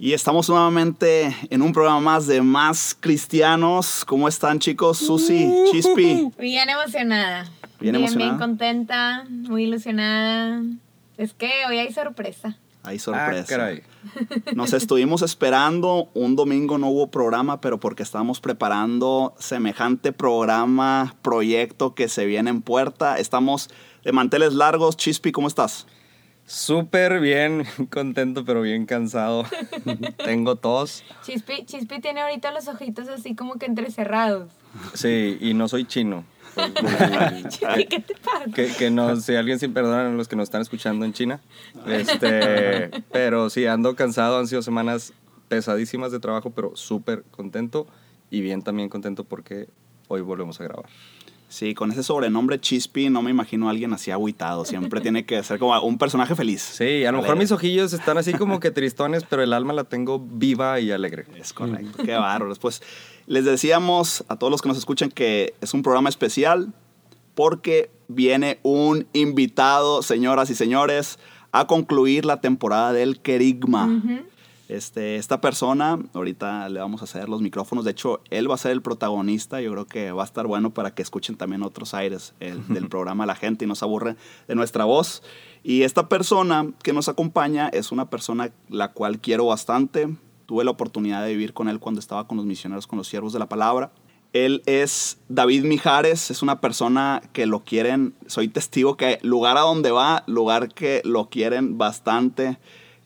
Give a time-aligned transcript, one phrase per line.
[0.00, 4.04] Y estamos nuevamente en un programa más de Más Cristianos.
[4.06, 4.98] ¿Cómo están chicos?
[4.98, 6.30] Susi, Chispi.
[6.38, 7.42] Bien emocionada.
[7.80, 8.30] Bien bien, emocionada.
[8.30, 10.62] bien contenta, muy ilusionada.
[11.16, 12.56] Es que hoy hay sorpresa.
[12.84, 13.42] Hay sorpresa.
[13.42, 13.82] Ah, caray.
[14.54, 16.08] Nos estuvimos esperando.
[16.14, 22.50] Un domingo no hubo programa, pero porque estábamos preparando semejante programa, proyecto que se viene
[22.50, 23.18] en puerta.
[23.18, 23.68] Estamos
[24.04, 24.96] de manteles largos.
[24.96, 25.88] Chispi, ¿cómo estás?
[26.48, 29.44] Súper bien, contento pero bien cansado.
[30.24, 31.04] Tengo tos.
[31.22, 34.50] Chispi, Chispi tiene ahorita los ojitos así como que entrecerrados.
[34.94, 36.24] Sí, y no soy chino.
[37.48, 38.46] Chispi, ¿qué te pasa?
[38.54, 41.42] Que, que no, si alguien sin perdón a los que nos están escuchando en China.
[41.86, 45.12] Este, pero sí, ando cansado, han sido semanas
[45.48, 47.86] pesadísimas de trabajo, pero súper contento
[48.30, 49.68] y bien también contento porque
[50.08, 50.86] hoy volvemos a grabar.
[51.48, 54.66] Sí, con ese sobrenombre Chispi no me imagino a alguien así agüitado.
[54.66, 56.60] Siempre tiene que ser como un personaje feliz.
[56.60, 59.84] Sí, a lo mejor mis ojillos están así como que tristones, pero el alma la
[59.84, 61.24] tengo viva y alegre.
[61.36, 62.58] Es correcto, qué bárbaros.
[62.58, 62.82] Pues
[63.26, 66.72] les decíamos a todos los que nos escuchan que es un programa especial
[67.34, 71.18] porque viene un invitado, señoras y señores,
[71.52, 74.02] a concluir la temporada del Kerigma.
[74.68, 78.58] Este, esta persona, ahorita le vamos a hacer los micrófonos, de hecho, él va a
[78.58, 81.94] ser el protagonista, yo creo que va a estar bueno para que escuchen también otros
[81.94, 85.22] aires el- del programa la gente y no se aburre de nuestra voz.
[85.64, 90.14] Y esta persona que nos acompaña es una persona la cual quiero bastante,
[90.44, 93.32] tuve la oportunidad de vivir con él cuando estaba con los misioneros, con los siervos
[93.32, 93.90] de la palabra.
[94.34, 99.62] Él es David Mijares, es una persona que lo quieren, soy testigo que lugar a
[99.62, 102.58] donde va, lugar que lo quieren bastante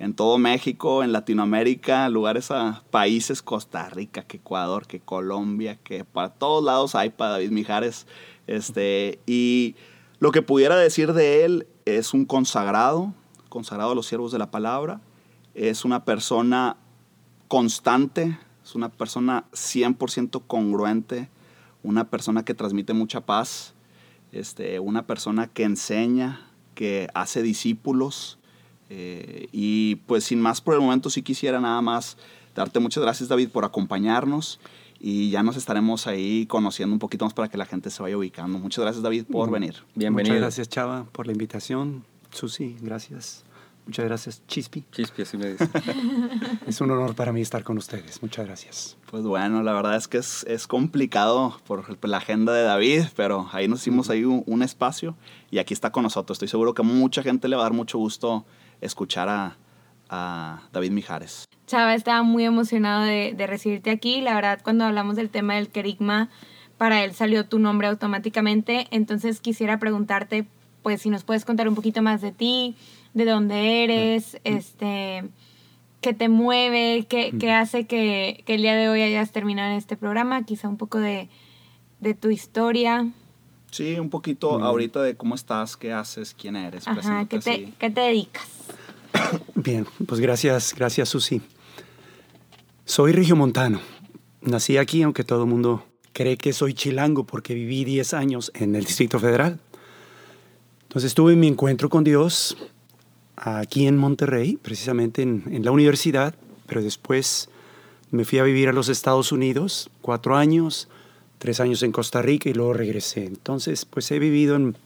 [0.02, 6.04] en todo México, en Latinoamérica, lugares a países, Costa Rica, que Ecuador, que Colombia, que
[6.04, 8.08] para todos lados hay para David Mijares.
[8.48, 9.76] Este, y
[10.18, 13.14] lo que pudiera decir de él es un consagrado,
[13.48, 15.00] consagrado a los siervos de la palabra,
[15.54, 16.78] es una persona
[17.46, 21.30] constante, es una persona 100% congruente,
[21.84, 23.74] una persona que transmite mucha paz,
[24.32, 28.40] este, una persona que enseña, que hace discípulos.
[28.94, 32.18] Eh, y pues sin más por el momento sí quisiera nada más
[32.54, 34.60] darte muchas gracias David por acompañarnos
[35.00, 38.18] y ya nos estaremos ahí conociendo un poquito más para que la gente se vaya
[38.18, 38.58] ubicando.
[38.58, 39.76] Muchas gracias David por venir.
[39.94, 40.34] Bienvenido.
[40.34, 42.04] Muchas gracias, Chava, por la invitación.
[42.32, 43.44] Susi, gracias.
[43.86, 44.84] Muchas gracias, Chispi.
[44.92, 45.68] Chispi, así me dice.
[46.66, 48.22] Es un honor para mí estar con ustedes.
[48.22, 48.98] Muchas gracias.
[49.10, 53.48] Pues bueno, la verdad es que es, es complicado por la agenda de David, pero
[53.52, 55.16] ahí nos hicimos ahí un, un espacio
[55.50, 56.36] y aquí está con nosotros.
[56.36, 58.44] Estoy seguro que mucha gente le va a dar mucho gusto
[58.82, 59.56] escuchar a,
[60.10, 61.46] a David Mijares.
[61.66, 64.20] Chava estaba muy emocionado de, de recibirte aquí.
[64.20, 66.28] La verdad, cuando hablamos del tema del querigma,
[66.76, 68.88] para él salió tu nombre automáticamente.
[68.90, 70.46] Entonces quisiera preguntarte,
[70.82, 72.76] pues, si nos puedes contar un poquito más de ti,
[73.14, 75.24] de dónde eres, este,
[76.00, 79.76] qué te mueve, qué, qué hace que, que el día de hoy hayas terminado en
[79.76, 81.28] este programa, quizá un poco de,
[82.00, 83.06] de tu historia.
[83.72, 86.86] Sí, un poquito ahorita de cómo estás, qué haces, quién eres.
[86.86, 87.74] Ajá, ¿qué te, así.
[87.78, 88.46] qué te dedicas?
[89.54, 91.40] Bien, pues gracias, gracias, Susi.
[92.84, 93.80] Soy regiomontano.
[94.42, 98.76] Nací aquí, aunque todo el mundo cree que soy chilango porque viví 10 años en
[98.76, 99.58] el Distrito Federal.
[100.82, 102.58] Entonces tuve mi encuentro con Dios
[103.36, 106.34] aquí en Monterrey, precisamente en, en la universidad,
[106.66, 107.48] pero después
[108.10, 110.88] me fui a vivir a los Estados Unidos, cuatro años,
[111.42, 113.24] tres años en Costa Rica y luego regresé.
[113.24, 114.76] Entonces, pues he vivido en,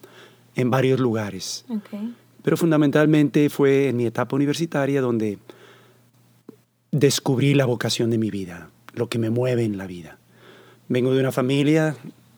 [0.55, 1.67] en varios lugares.
[1.69, 2.15] Okay.
[2.43, 5.39] Pero fundamentalmente fue en mi etapa universitaria donde
[6.91, 10.19] descubrí la vocación de mi vida, lo que me mueve en la vida.
[10.89, 11.95] Vengo de una familia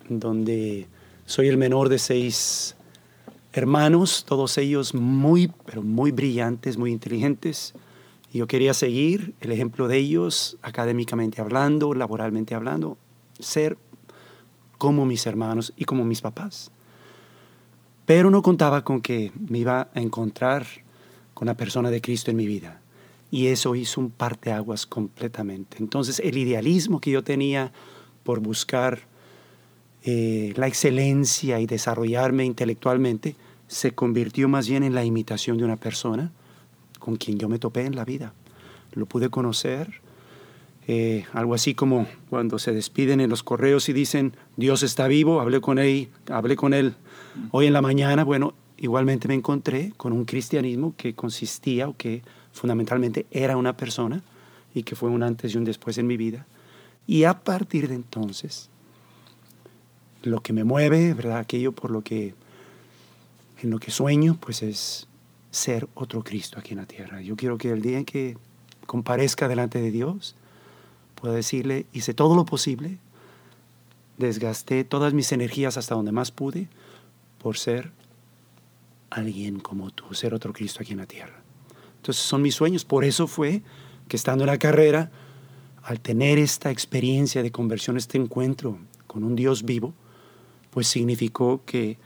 [0.08, 0.88] donde
[1.24, 2.74] soy el menor de seis
[3.52, 7.72] hermanos, todos ellos muy, pero muy brillantes, muy inteligentes.
[8.32, 12.98] Y yo quería seguir el ejemplo de ellos, académicamente hablando, laboralmente hablando,
[13.38, 13.78] ser
[14.78, 16.70] como mis hermanos y como mis papás.
[18.06, 20.66] Pero no contaba con que me iba a encontrar
[21.34, 22.80] con la persona de Cristo en mi vida.
[23.30, 25.76] Y eso hizo un parteaguas completamente.
[25.80, 27.72] Entonces, el idealismo que yo tenía
[28.24, 29.00] por buscar
[30.04, 33.36] eh, la excelencia y desarrollarme intelectualmente
[33.66, 36.32] se convirtió más bien en la imitación de una persona
[36.98, 38.32] con quien yo me topé en la vida.
[38.92, 40.00] Lo pude conocer,
[40.90, 45.40] eh, algo así como cuando se despiden en los correos y dicen, Dios está vivo,
[45.42, 46.94] hablé con él, hablé con él
[47.50, 52.22] hoy en la mañana, bueno, igualmente me encontré con un cristianismo que consistía o que
[52.52, 54.22] fundamentalmente era una persona
[54.74, 56.46] y que fue un antes y un después en mi vida.
[57.06, 58.70] Y a partir de entonces,
[60.22, 61.36] lo que me mueve, ¿verdad?
[61.36, 62.34] Aquello por lo que,
[63.62, 65.06] en lo que sueño, pues es
[65.50, 67.20] ser otro Cristo aquí en la tierra.
[67.20, 68.38] Yo quiero que el día en que
[68.86, 70.34] comparezca delante de Dios,
[71.18, 72.98] puedo decirle, hice todo lo posible,
[74.18, 76.68] desgasté todas mis energías hasta donde más pude
[77.42, 77.90] por ser
[79.10, 81.40] alguien como tú, ser otro Cristo aquí en la tierra.
[81.96, 82.84] Entonces son mis sueños.
[82.84, 83.62] Por eso fue
[84.06, 85.10] que estando en la carrera,
[85.82, 89.94] al tener esta experiencia de conversión, este encuentro con un Dios vivo,
[90.70, 91.96] pues significó que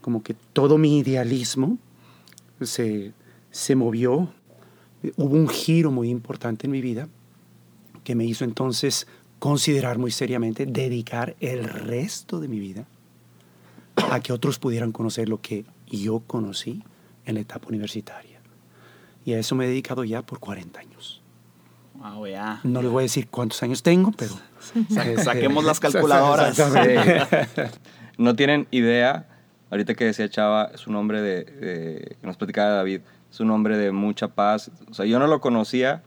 [0.00, 1.78] como que todo mi idealismo
[2.62, 3.12] se,
[3.50, 4.28] se movió,
[5.16, 7.08] hubo un giro muy importante en mi vida
[8.06, 9.08] que me hizo entonces
[9.40, 12.86] considerar muy seriamente dedicar el resto de mi vida
[13.96, 16.84] a que otros pudieran conocer lo que yo conocí
[17.24, 18.38] en la etapa universitaria.
[19.24, 21.20] Y a eso me he dedicado ya por 40 años.
[21.94, 22.60] Wow, ya.
[22.62, 24.34] No les voy a decir cuántos años tengo, pero...
[25.24, 26.56] saquemos las calculadoras.
[28.18, 29.26] no tienen idea,
[29.68, 33.00] ahorita que decía Chava, es un hombre de, de, nos platicaba David,
[33.32, 34.70] es un hombre de mucha paz.
[34.88, 36.04] O sea, yo no lo conocía,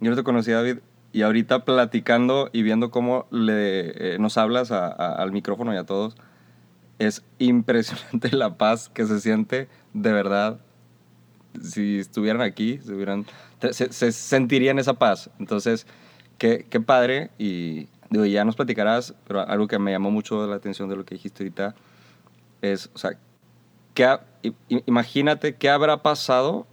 [0.00, 0.80] yo no te conocía, David,
[1.12, 6.16] y ahorita platicando y viendo cómo le, eh, nos hablas al micrófono y a todos,
[6.98, 10.60] es impresionante la paz que se siente de verdad.
[11.60, 13.26] Si estuvieran aquí, se, hubieran,
[13.72, 15.30] se, sentirían esa paz.
[15.40, 15.86] Entonces,
[16.38, 17.30] qué, qué padre.
[17.38, 21.04] Y digo, ya nos platicarás, pero algo que me llamó mucho la atención de lo
[21.04, 21.74] que dijiste ahorita
[22.62, 23.18] es, o sea,
[23.94, 24.18] ¿qué
[24.68, 26.66] imagínate qué habrá pasado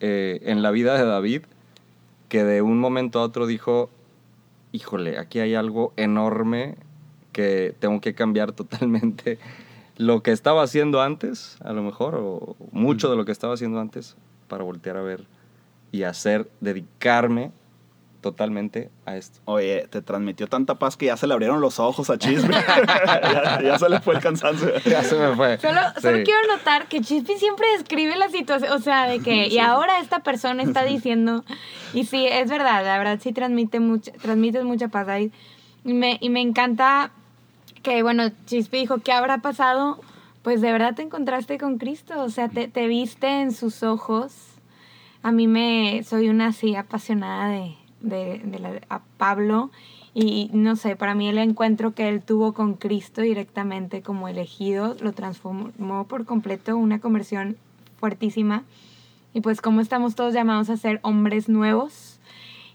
[0.00, 1.42] eh, en la vida de David
[2.32, 3.90] que de un momento a otro dijo,
[4.72, 6.76] híjole, aquí hay algo enorme
[7.30, 9.38] que tengo que cambiar totalmente
[9.98, 13.80] lo que estaba haciendo antes, a lo mejor, o mucho de lo que estaba haciendo
[13.80, 14.16] antes,
[14.48, 15.26] para voltear a ver
[15.90, 17.50] y hacer, dedicarme
[18.22, 19.40] totalmente a esto.
[19.44, 22.50] Oye, te transmitió tanta paz que ya se le abrieron los ojos a Chispi.
[23.62, 24.72] ya, se le fue el cansancio.
[24.86, 25.58] Ya se me fue.
[25.58, 29.98] Solo, quiero notar que Chispi siempre describe la situación, o sea, de que, y ahora
[29.98, 31.44] esta persona está diciendo,
[31.92, 35.30] y sí, es verdad, la verdad sí transmite mucha, transmites mucha paz, ahí.
[35.84, 37.10] Y me, y me encanta
[37.82, 40.00] que, bueno, Chispi dijo, ¿qué habrá pasado?
[40.42, 44.32] Pues de verdad te encontraste con Cristo, o sea, te, te viste en sus ojos.
[45.24, 49.70] A mí me, soy una así apasionada de, de, la, a Pablo
[50.14, 54.94] y no sé, para mí el encuentro que él tuvo con Cristo directamente como elegido
[55.00, 57.56] lo transformó por completo, una conversión
[57.98, 58.64] fuertísima.
[59.32, 62.18] Y pues como estamos todos llamados a ser hombres nuevos.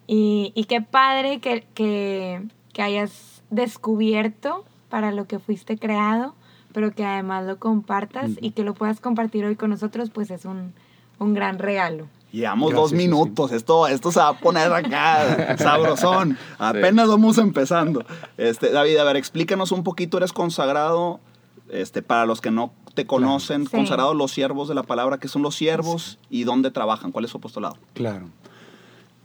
[0.07, 2.41] Y, y qué padre que, que,
[2.73, 6.33] que, hayas descubierto para lo que fuiste creado,
[6.73, 10.45] pero que además lo compartas y que lo puedas compartir hoy con nosotros, pues es
[10.45, 10.73] un,
[11.19, 12.07] un gran regalo.
[12.31, 16.37] Llevamos dos minutos, esto, esto se va a poner acá sabrosón.
[16.57, 18.05] Apenas vamos empezando.
[18.37, 21.21] Este, David, a ver, explícanos un poquito, eres consagrado,
[21.69, 25.41] este, para los que no te conocen, consagrados los siervos de la palabra, ¿qué son
[25.41, 27.11] los siervos y dónde trabajan?
[27.11, 27.77] ¿Cuál es su apostolado?
[27.93, 28.27] Claro.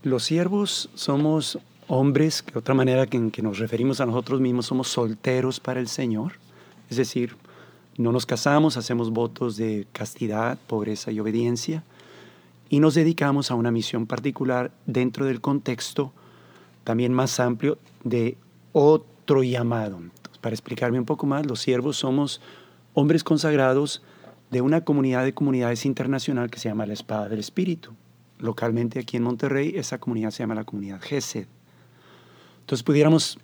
[0.03, 4.67] Los siervos somos hombres, de otra manera que en que nos referimos a nosotros mismos,
[4.67, 6.35] somos solteros para el Señor.
[6.89, 7.37] Es decir,
[7.97, 11.83] no nos casamos, hacemos votos de castidad, pobreza y obediencia
[12.73, 16.15] y nos dedicamos a una misión particular dentro del contexto
[16.85, 18.39] también más amplio de
[18.73, 20.01] otro llamado.
[20.41, 22.41] para explicarme un poco más, los siervos somos
[22.95, 24.03] hombres consagrados
[24.51, 27.91] de una comunidad de comunidades internacional que se llama la Espada del Espíritu.
[28.39, 31.49] Localmente aquí en Monterrey, esa comunidad se llama la comunidad GESED.
[32.61, 33.39] Entonces pudiéramos,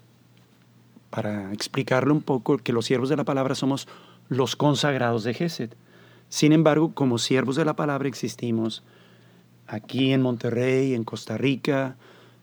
[1.11, 3.89] para explicarlo un poco, que los siervos de la palabra somos
[4.31, 5.75] los consagrados de GESED.
[6.31, 8.83] Sin embargo, como siervos de la palabra existimos
[9.69, 11.97] aquí en Monterrey, en Costa Rica.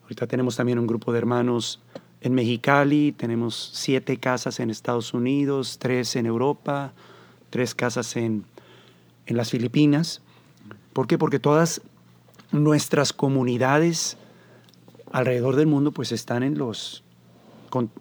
[0.03, 1.81] Ahorita tenemos también un grupo de hermanos
[2.21, 6.93] en Mexicali, tenemos siete casas en Estados Unidos, tres en Europa,
[7.49, 8.45] tres casas en,
[9.25, 10.21] en las Filipinas.
[10.93, 11.17] ¿Por qué?
[11.17, 11.81] Porque todas
[12.51, 14.17] nuestras comunidades
[15.11, 17.03] alrededor del mundo pues están en los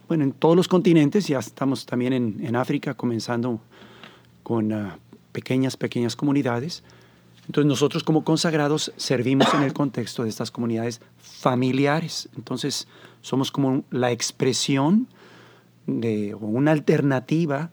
[0.08, 3.60] bueno, en todos los continentes, ya estamos también en, en África comenzando
[4.44, 4.90] con uh,
[5.32, 6.84] pequeñas, pequeñas comunidades,
[7.46, 12.28] Entonces nosotros como consagrados servimos en el contexto de estas comunidades familiares.
[12.36, 12.88] Entonces
[13.20, 15.08] somos como la expresión
[15.86, 17.70] de o una alternativa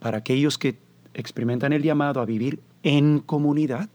[0.00, 0.78] para aquellos que
[1.14, 3.88] experimentan el llamado a vivir en comunidad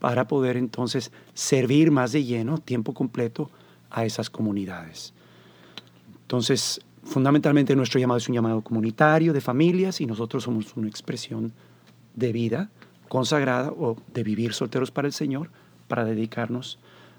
[0.00, 3.50] para poder entonces servir más de lleno, tiempo completo,
[3.90, 5.14] a esas comunidades.
[6.22, 11.52] Entonces, fundamentalmente nuestro llamado es un llamado comunitario de familias y nosotros somos una expresión
[12.14, 12.70] de vida
[13.08, 15.50] consagrada o de vivir solteros para el Señor
[15.88, 16.78] para dedicarnos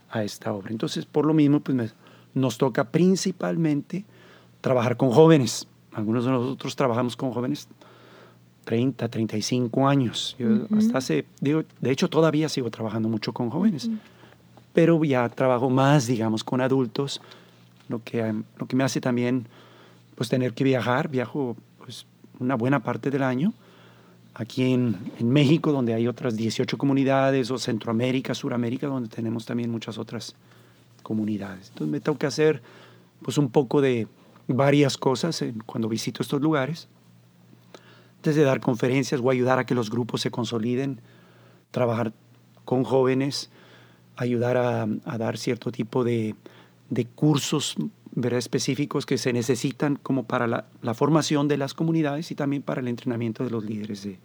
[0.09, 0.71] a esta obra.
[0.71, 1.93] Entonces, por lo mismo, pues
[2.33, 4.05] nos toca principalmente
[4.61, 5.67] trabajar con jóvenes.
[5.93, 7.67] Algunos de nosotros trabajamos con jóvenes
[8.65, 10.35] 30, 35 años.
[10.37, 13.89] Yo hasta hace, digo, de hecho todavía sigo trabajando mucho con jóvenes,
[14.73, 17.21] pero ya trabajo más, digamos, con adultos,
[17.87, 19.47] lo que, lo que me hace también
[20.15, 22.05] pues tener que viajar, viajo pues
[22.39, 23.53] una buena parte del año,
[24.37, 29.69] aquí en, en México, donde hay otras 18 comunidades, o Centroamérica, Suramérica, donde tenemos también
[29.69, 30.35] muchas otras
[31.03, 31.69] comunidades.
[31.69, 32.61] Entonces me que hacer
[33.21, 34.07] pues un poco de
[34.47, 36.87] varias cosas cuando visito estos lugares
[38.23, 41.01] desde dar conferencias o ayudar a que los grupos se consoliden,
[41.71, 42.13] trabajar
[42.65, 43.49] con jóvenes,
[44.15, 46.35] ayudar a, dar cierto tipo de,
[47.15, 47.75] cursos
[48.25, 52.87] específicos que se necesitan como para la, formación de las comunidades y también para el
[52.87, 54.19] entrenamiento de los líderes de,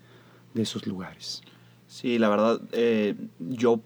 [0.55, 1.43] esos lugares.
[1.87, 3.81] Sí, la verdad, eh, yo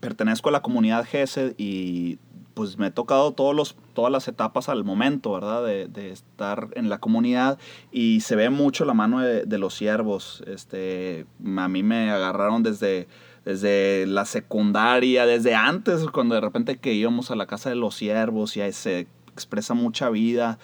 [0.00, 2.18] pertenezco a la comunidad GESED y
[2.54, 5.64] pues me he tocado todos los, todas las etapas al momento, ¿verdad?
[5.64, 7.58] De, estar en la comunidad
[7.90, 10.42] y se ve mucho la mano de, los siervos.
[10.46, 11.26] Este,
[11.56, 13.08] a mí me agarraron desde,
[13.44, 17.94] desde la secundaria, desde antes, cuando de repente que íbamos a la casa de los
[17.94, 20.58] siervos y ahí se expresa mucha vida,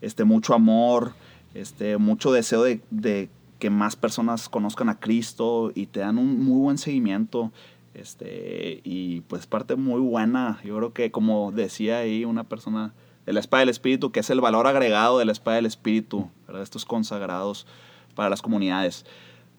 [0.00, 1.14] este, mucho amor,
[1.54, 6.44] este, mucho deseo de, de que más personas conozcan a Cristo y te dan un
[6.44, 7.52] muy buen seguimiento.
[7.94, 12.92] Este, y pues parte muy buena, yo creo que como decía ahí una persona
[13.24, 16.28] de la espada del espíritu, que es el valor agregado de la espada del espíritu,
[16.46, 16.62] ¿verdad?
[16.62, 17.66] estos consagrados
[18.14, 19.06] para las comunidades.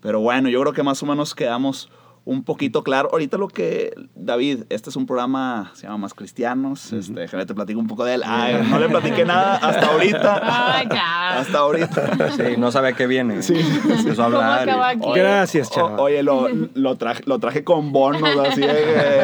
[0.01, 1.89] Pero bueno, yo creo que más o menos quedamos
[2.27, 3.07] un poquito claro.
[3.13, 6.91] Ahorita lo que, David, este es un programa, se llama Más Cristianos.
[6.91, 8.23] este, déjame te platico un poco de él.
[8.25, 10.43] Ay, no le platiqué nada hasta ahorita.
[10.97, 11.39] Ya.
[11.39, 12.31] Hasta ahorita.
[12.31, 13.41] Sí, no sabe a qué viene.
[13.41, 13.55] Sí.
[13.55, 14.97] Empezó a hablar.
[15.15, 15.99] Gracias, chaval.
[15.99, 18.61] Oye, lo, lo, traje, lo traje con bonos, así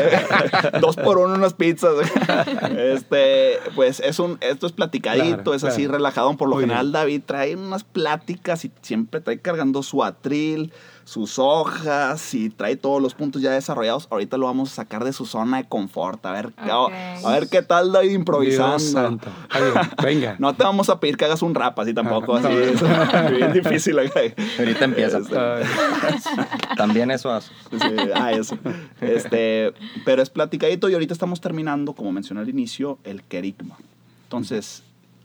[0.82, 1.94] dos por uno unas pizzas.
[2.78, 6.36] Este, pues es un, esto es platicadito, es así relajado.
[6.38, 10.72] Por lo general, David trae unas pláticas y siempre trae cargando su atril
[11.06, 14.08] sus hojas y trae todos los puntos ya desarrollados.
[14.10, 16.26] Ahorita lo vamos a sacar de su zona de confort.
[16.26, 19.20] A ver, a, ver qué tal David improvisando.
[20.04, 20.36] venga.
[20.40, 22.36] No te vamos a pedir que hagas un rap así tampoco.
[22.36, 22.82] así, es
[23.32, 24.00] bien difícil.
[24.00, 25.18] Ahorita empieza.
[25.18, 25.36] Este.
[26.78, 27.52] También eso hace.
[28.16, 28.58] ah, eso.
[29.02, 29.74] Este,
[30.06, 33.78] pero es platicadito y ahorita estamos terminando, como mencioné al inicio, el querigma.
[34.24, 34.84] Entonces,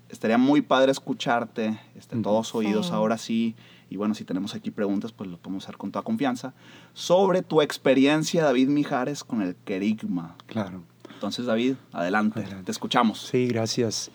[0.09, 3.55] estaría muy padre escucharte, este, todos oídos ahora sí
[3.91, 6.53] y bueno, si tenemos aquí preguntas, pues lo podemos hacer con toda confianza,
[6.93, 10.37] sobre tu experiencia, David Mijares, con el querigma.
[10.47, 10.83] Claro.
[11.13, 13.27] Entonces, David, adelante, te escuchamos.
[13.27, 14.11] Sí, gracias.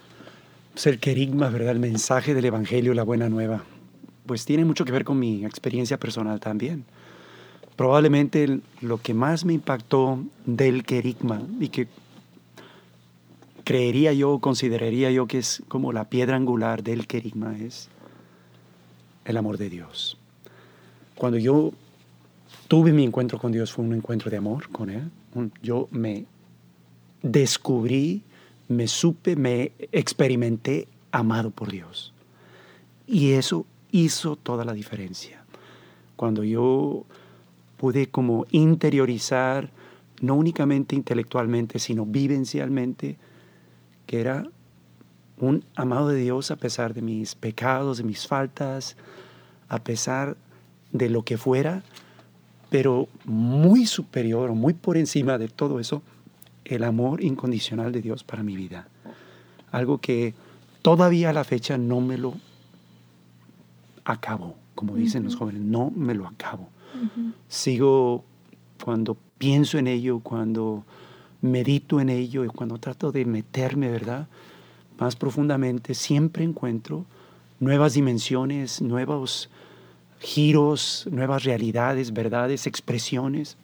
[0.73, 1.71] Pues el querigma, ¿verdad?
[1.71, 3.63] El mensaje del Evangelio, la buena nueva,
[4.25, 6.85] pues tiene mucho que ver con mi experiencia personal también.
[7.75, 11.87] Probablemente lo que más me impactó del querigma y que
[13.63, 17.89] creería yo, consideraría yo que es como la piedra angular del querigma es
[19.25, 20.17] el amor de Dios.
[21.15, 21.71] Cuando yo
[22.67, 25.11] tuve mi encuentro con Dios fue un encuentro de amor con Él.
[25.61, 26.25] Yo me
[27.21, 28.23] descubrí,
[28.67, 32.13] me supe, me experimenté amado por Dios.
[33.07, 35.43] Y eso hizo toda la diferencia.
[36.15, 37.05] Cuando yo
[37.77, 39.69] pude como interiorizar,
[40.21, 43.17] no únicamente intelectualmente, sino vivencialmente,
[44.05, 44.47] que era
[45.39, 48.95] un amado de Dios a pesar de mis pecados, de mis faltas,
[49.69, 50.37] a pesar
[50.91, 51.83] de lo que fuera,
[52.69, 56.01] pero muy superior o muy por encima de todo eso,
[56.65, 58.87] el amor incondicional de Dios para mi vida.
[59.71, 60.33] Algo que
[60.81, 62.35] todavía a la fecha no me lo
[64.05, 66.69] acabo, como dicen los jóvenes, no me lo acabo.
[67.47, 68.23] Sigo
[68.83, 70.83] cuando pienso en ello, cuando
[71.41, 74.27] medito en ello y cuando trato de meterme, ¿verdad?
[74.97, 77.05] Más profundamente, siempre encuentro
[77.59, 79.49] nuevas dimensiones, nuevos
[80.19, 83.57] giros, nuevas realidades, verdades, expresiones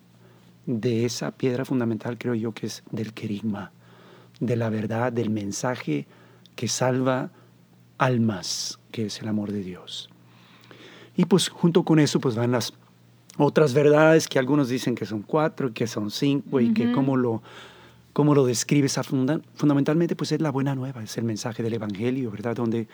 [0.65, 3.71] de esa piedra fundamental, creo yo, que es del querigma,
[4.39, 6.05] de la verdad, del mensaje
[6.55, 7.31] que salva
[7.98, 10.09] almas, que es el amor de Dios.
[11.15, 12.74] Y pues junto con eso pues van las
[13.38, 17.15] otras verdades que algunos dicen que son cuatro y que son cinco y que cómo
[17.15, 17.41] lo,
[18.20, 19.00] cómo lo describes
[19.56, 22.54] fundamentalmente pues es la buena nueva, es el mensaje del Evangelio, ¿verdad?
[22.54, 22.90] Donde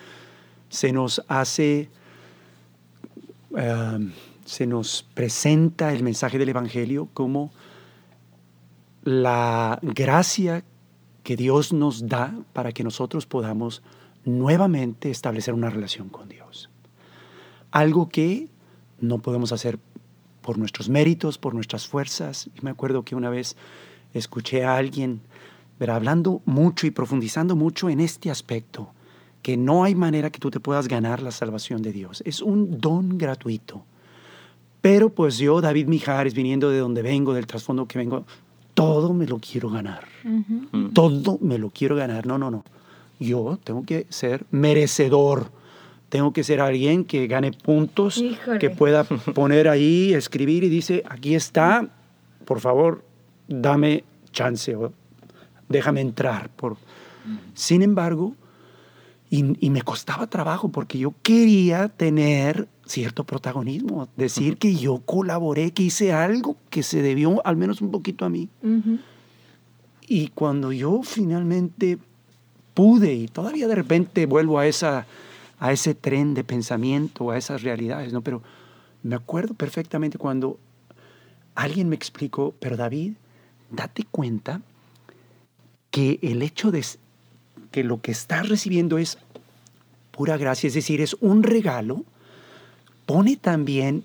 [0.69, 1.89] se nos hace,
[4.45, 7.51] se nos presenta el mensaje del Evangelio como
[9.03, 10.63] la gracia
[11.23, 13.81] que Dios nos da para que nosotros podamos
[14.25, 16.69] nuevamente establecer una relación con Dios.
[17.71, 18.47] Algo que
[18.99, 19.79] no podemos hacer
[20.43, 22.47] por nuestros méritos, por nuestras fuerzas.
[22.55, 23.57] Y me acuerdo que una vez
[24.17, 25.21] escuché a alguien
[25.79, 25.97] ¿verdad?
[25.97, 28.89] hablando mucho y profundizando mucho en este aspecto,
[29.41, 32.23] que no hay manera que tú te puedas ganar la salvación de Dios.
[32.25, 33.83] Es un don gratuito.
[34.81, 38.25] Pero pues yo, David Mijares, viniendo de donde vengo, del trasfondo que vengo,
[38.73, 40.05] todo me lo quiero ganar.
[40.23, 40.89] Ujú.
[40.89, 42.25] Todo me lo quiero ganar.
[42.25, 42.63] No, no, no.
[43.19, 45.49] Yo tengo que ser merecedor.
[46.09, 48.59] Tengo que ser alguien que gane puntos, Híjole.
[48.59, 49.03] que pueda
[49.33, 51.89] poner ahí, escribir y dice, aquí está,
[52.45, 53.04] por favor,
[53.47, 54.91] dame chance o
[55.69, 56.49] déjame entrar.
[56.49, 56.77] Por...
[57.53, 58.35] Sin embargo,
[59.29, 65.71] y, y me costaba trabajo porque yo quería tener cierto protagonismo, decir que yo colaboré,
[65.71, 68.49] que hice algo que se debió al menos un poquito a mí.
[70.07, 71.97] Y cuando yo finalmente
[72.73, 75.07] pude, y todavía de repente vuelvo a, esa,
[75.59, 78.21] a ese tren de pensamiento, a esas realidades, ¿no?
[78.21, 78.43] Pero
[79.01, 80.59] me acuerdo perfectamente cuando
[81.55, 83.13] alguien me explicó, pero David,
[83.69, 84.61] date cuenta
[85.91, 86.85] que el hecho de
[87.71, 89.17] que lo que estás recibiendo es
[90.11, 92.03] pura gracia, es decir, es un regalo,
[93.05, 94.03] pone también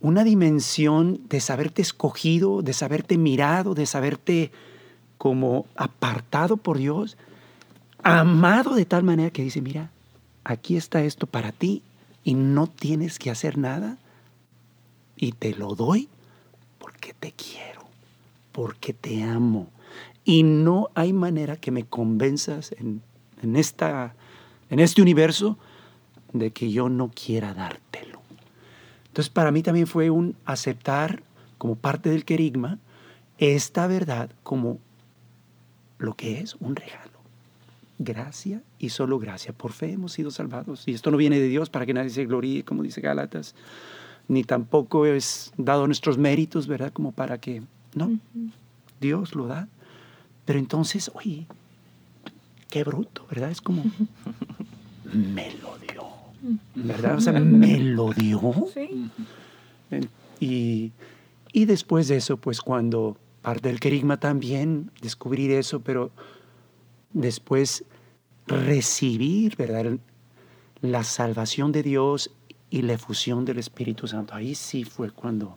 [0.00, 4.50] una dimensión de saberte escogido, de saberte mirado, de saberte
[5.18, 7.16] como apartado por Dios,
[8.02, 9.90] amado de tal manera que dice, mira,
[10.44, 11.82] aquí está esto para ti
[12.22, 13.98] y no tienes que hacer nada
[15.16, 16.08] y te lo doy
[16.78, 17.75] porque te quiero,
[18.56, 19.68] porque te amo.
[20.24, 23.02] Y no hay manera que me convenzas en,
[23.54, 24.14] esta,
[24.70, 25.58] en este universo
[26.32, 28.22] de que yo no quiera dártelo.
[29.08, 31.22] Entonces para mí también fue un aceptar
[31.58, 32.78] como parte del querigma
[33.36, 34.78] esta verdad como
[35.98, 37.12] lo que es un regalo.
[37.98, 39.52] Gracia y solo gracia.
[39.52, 40.88] Por fe hemos sido salvados.
[40.88, 43.54] Y esto no viene de Dios para que nadie se gloríe, como dice Gálatas,
[44.28, 46.90] ni tampoco es dado nuestros méritos, ¿verdad?
[46.90, 47.62] Como para que,
[47.96, 48.18] no,
[49.00, 49.68] Dios lo da.
[50.44, 51.46] Pero entonces, oye,
[52.70, 53.50] qué bruto, ¿verdad?
[53.50, 53.82] Es como,
[55.12, 56.04] me lo dio,
[56.74, 57.16] ¿verdad?
[57.16, 58.40] O sea, me lo dio.
[58.72, 59.10] Sí.
[60.38, 60.92] Y,
[61.52, 66.10] y después de eso, pues cuando parte del querigma también, descubrir eso, pero
[67.12, 67.84] después
[68.46, 69.98] recibir, ¿verdad?
[70.80, 72.30] La salvación de Dios
[72.70, 74.34] y la efusión del Espíritu Santo.
[74.34, 75.56] Ahí sí fue cuando,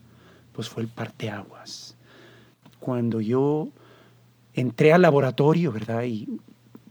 [0.53, 1.95] pues fue el parteaguas.
[2.79, 3.69] Cuando yo
[4.53, 6.03] entré al laboratorio, ¿verdad?
[6.03, 6.27] Y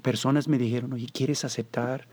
[0.03, 2.07] personas me dijeron, oye, ¿quieres aceptar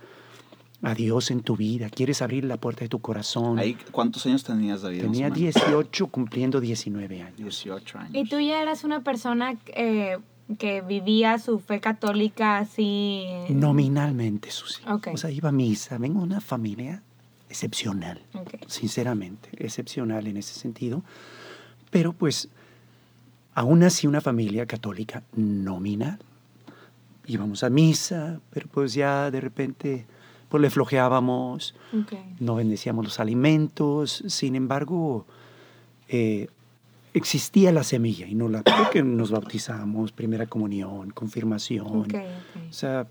[0.82, 1.90] a Dios en tu vida?
[1.90, 3.60] ¿Quieres abrir la puerta de tu corazón?
[3.60, 5.04] Ahí, ¿Cuántos años tenías, David?
[5.04, 5.54] más Tenía o menos?
[5.64, 7.38] 18 cumpliendo 19 años.
[7.38, 8.12] 18 años.
[8.14, 10.18] ¿Y tú ya eras una persona eh,
[10.58, 13.26] que vivía su fe católica así?
[13.50, 14.82] Nominalmente, Susi.
[14.88, 15.10] Ok.
[15.14, 15.98] O sea, iba a misa.
[15.98, 17.02] Vengo de una familia
[17.50, 18.56] excepcional, Ok.
[18.68, 21.04] sinceramente, excepcional en ese sentido.
[21.90, 22.50] Pero pues,
[23.56, 26.20] aún así una familia católica nominal.
[27.26, 30.06] Íbamos a misa, pero pues ya de repente
[30.50, 31.74] pues le flojeábamos,
[32.40, 35.26] no bendecíamos los alimentos, sin embargo,
[36.08, 36.48] eh,
[37.14, 42.08] existía la semilla y no la porque nos bautizamos, primera comunión, confirmación,
[42.70, 43.08] o sea,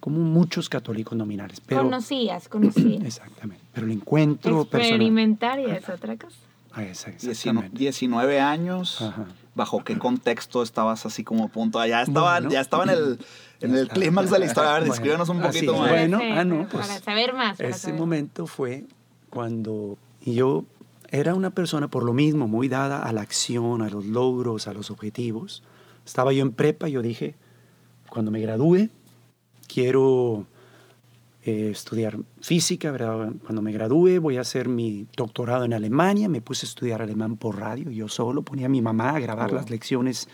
[0.00, 3.02] como muchos católicos nominales, pero Conocías, conocías.
[3.02, 6.36] exactamente, pero el encuentro personal, Experimentar y es otra cosa.
[6.72, 7.78] Ah, exactamente.
[7.78, 9.00] 19 años.
[9.00, 9.26] Ajá.
[9.56, 11.84] ¿Bajo qué contexto estabas así como punto?
[11.86, 12.50] Ya estaba, Bueno.
[12.50, 13.18] ya estaba en el,
[13.60, 14.70] en el clímax de la historia.
[14.70, 15.88] A ver, Bueno, descríbenos un poquito más.
[15.88, 17.56] Bueno, ah, no, para pues, saber más.
[17.56, 17.98] para Ese saber.
[17.98, 18.84] momento fue
[19.30, 20.64] cuando yo
[21.08, 24.74] era una persona por lo mismo muy dada a la acción, a los logros, a
[24.74, 25.62] los objetivos.
[26.04, 27.34] Estaba yo en prepa, yo dije,
[28.10, 28.90] cuando me gradúe,
[29.68, 30.46] quiero
[31.46, 33.30] eh, estudiar física, ¿verdad?
[33.44, 37.36] Cuando me gradúe voy a hacer mi doctorado en Alemania, me puse a estudiar alemán
[37.36, 39.56] por radio, yo solo ponía a mi mamá a grabar Wow.
[39.60, 40.28] las lecciones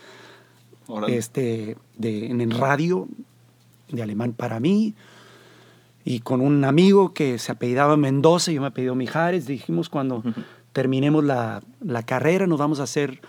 [1.07, 3.07] este, de, en el radio
[3.89, 4.95] de alemán para mí.
[6.05, 10.23] Y con un amigo que se apellidaba Mendoza, yo me apellido Mijares, dijimos cuando
[10.73, 13.21] terminemos la, la carrera nos vamos a hacer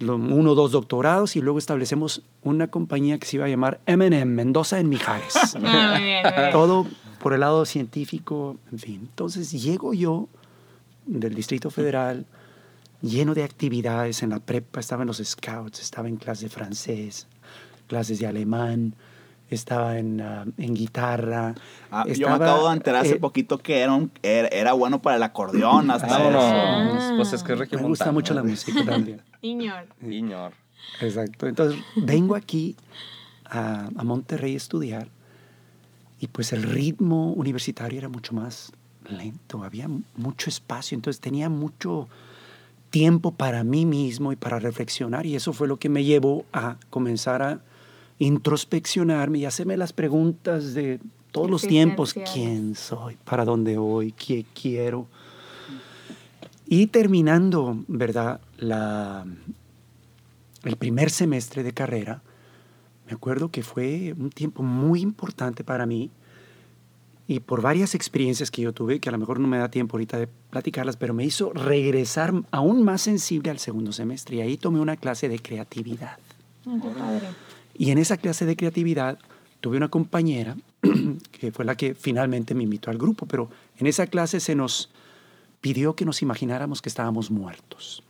[0.00, 3.80] lo- uno o dos doctorados y luego establecemos una compañía que se iba a llamar
[3.86, 5.34] M&M, Mendoza en Mijares.
[5.36, 6.50] Ah, muy bien, muy bien.
[6.50, 6.86] Todo
[7.20, 9.00] por el lado científico, en fin.
[9.02, 10.28] Entonces llego yo
[11.06, 12.26] del Distrito Federal
[13.02, 17.26] lleno de actividades en la prepa, estaba en los scouts, estaba en clases de francés,
[17.86, 18.94] clases de alemán,
[19.50, 21.54] estaba en, ah, en guitarra.
[21.90, 24.72] Ah, yo me estaba, acabo de enterar hace eh, poquito que era, un- era, era
[24.72, 25.90] bueno para el acordeón.
[25.90, 26.42] Hasta Vámonos.
[26.44, 27.12] Ah.
[27.16, 29.22] Pues es que es Me gusta mucho la música también.
[29.42, 29.86] Iñor.
[30.02, 30.52] Iñor.
[31.00, 31.46] Exacto.
[31.46, 32.76] Entonces, vengo aquí
[33.44, 35.08] a, a Monterrey a estudiar
[36.20, 38.72] y pues el ritmo universitario era mucho más
[39.08, 42.08] lento, había mucho espacio, entonces tenía mucho
[42.90, 46.76] tiempo para mí mismo y para reflexionar y eso fue lo que me llevó a
[46.90, 47.60] comenzar a
[48.18, 51.00] introspeccionarme y hacerme las preguntas de
[51.32, 55.06] todos los tiempos, quién soy, para dónde voy, qué quiero.
[56.66, 58.40] Y terminando, ¿verdad?
[58.56, 59.26] La,
[60.64, 62.22] el primer semestre de carrera,
[63.06, 66.10] me acuerdo que fue un tiempo muy importante para mí
[67.28, 69.96] y por varias experiencias que yo tuve, que a lo mejor no me da tiempo
[69.96, 74.56] ahorita de platicarlas, pero me hizo regresar aún más sensible al segundo semestre y ahí
[74.56, 76.18] tomé una clase de creatividad.
[76.64, 77.28] Qué padre.
[77.74, 79.18] Y en esa clase de creatividad
[79.60, 80.56] tuve una compañera
[81.32, 84.90] que fue la que finalmente me invitó al grupo, pero en esa clase se nos
[85.60, 88.02] pidió que nos imagináramos que estábamos muertos.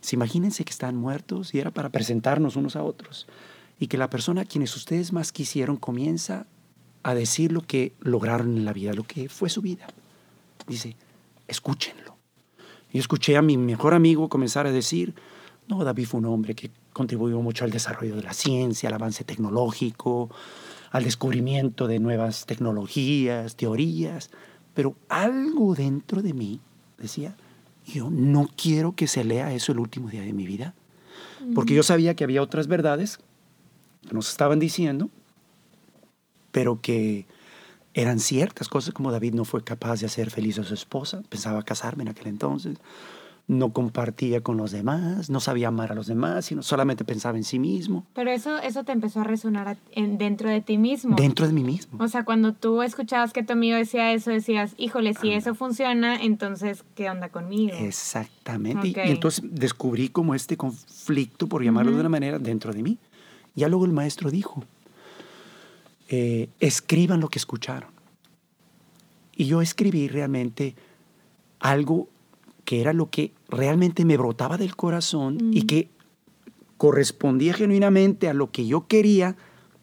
[0.00, 3.28] Se imagínense que están muertos y era para presentarnos unos a otros.
[3.82, 6.46] Y que la persona a quienes ustedes más quisieron comienza
[7.02, 9.88] a decir lo que lograron en la vida, lo que fue su vida.
[10.68, 10.94] Dice,
[11.48, 12.14] escúchenlo.
[12.92, 15.16] Y escuché a mi mejor amigo comenzar a decir,
[15.66, 19.24] no, David fue un hombre que contribuyó mucho al desarrollo de la ciencia, al avance
[19.24, 20.30] tecnológico,
[20.92, 24.30] al descubrimiento de nuevas tecnologías, teorías,
[24.74, 26.60] pero algo dentro de mí
[26.98, 27.34] decía,
[27.84, 30.72] yo no quiero que se lea eso el último día de mi vida,
[31.56, 33.18] porque yo sabía que había otras verdades
[34.10, 35.08] nos estaban diciendo,
[36.50, 37.26] pero que
[37.94, 41.62] eran ciertas cosas como David no fue capaz de hacer feliz a su esposa, pensaba
[41.62, 42.78] casarme en aquel entonces,
[43.48, 47.44] no compartía con los demás, no sabía amar a los demás, sino solamente pensaba en
[47.44, 51.16] sí mismo, Pero eso, eso te empezó a resonar en- dentro de ti mismo.
[51.16, 52.02] dentro de mí mismo.
[52.02, 56.22] O sea, cuando tú escuchabas que tu amigo decía eso, decías, híjole, si eso funciona,
[56.22, 57.76] entonces, ¿qué onda conmigo?
[57.78, 58.88] Exactamente.
[58.88, 62.98] Y- entonces descubrí como este conflicto, por llamarlo de una manera, dentro de mí.
[63.54, 64.64] Ya luego el maestro dijo,
[66.08, 67.90] eh, escriban lo que escucharon.
[69.34, 70.74] Y yo escribí realmente
[71.60, 72.08] algo
[72.64, 75.66] que era lo que realmente me brotaba del corazón y Mm.
[75.66, 75.90] que
[76.76, 79.36] correspondía genuinamente a lo que yo quería,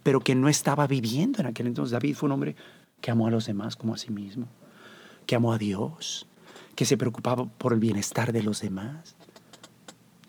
[0.03, 1.91] pero que no estaba viviendo en aquel entonces.
[1.91, 2.55] David fue un hombre
[3.01, 4.47] que amó a los demás como a sí mismo,
[5.25, 6.27] que amó a Dios,
[6.75, 9.15] que se preocupaba por el bienestar de los demás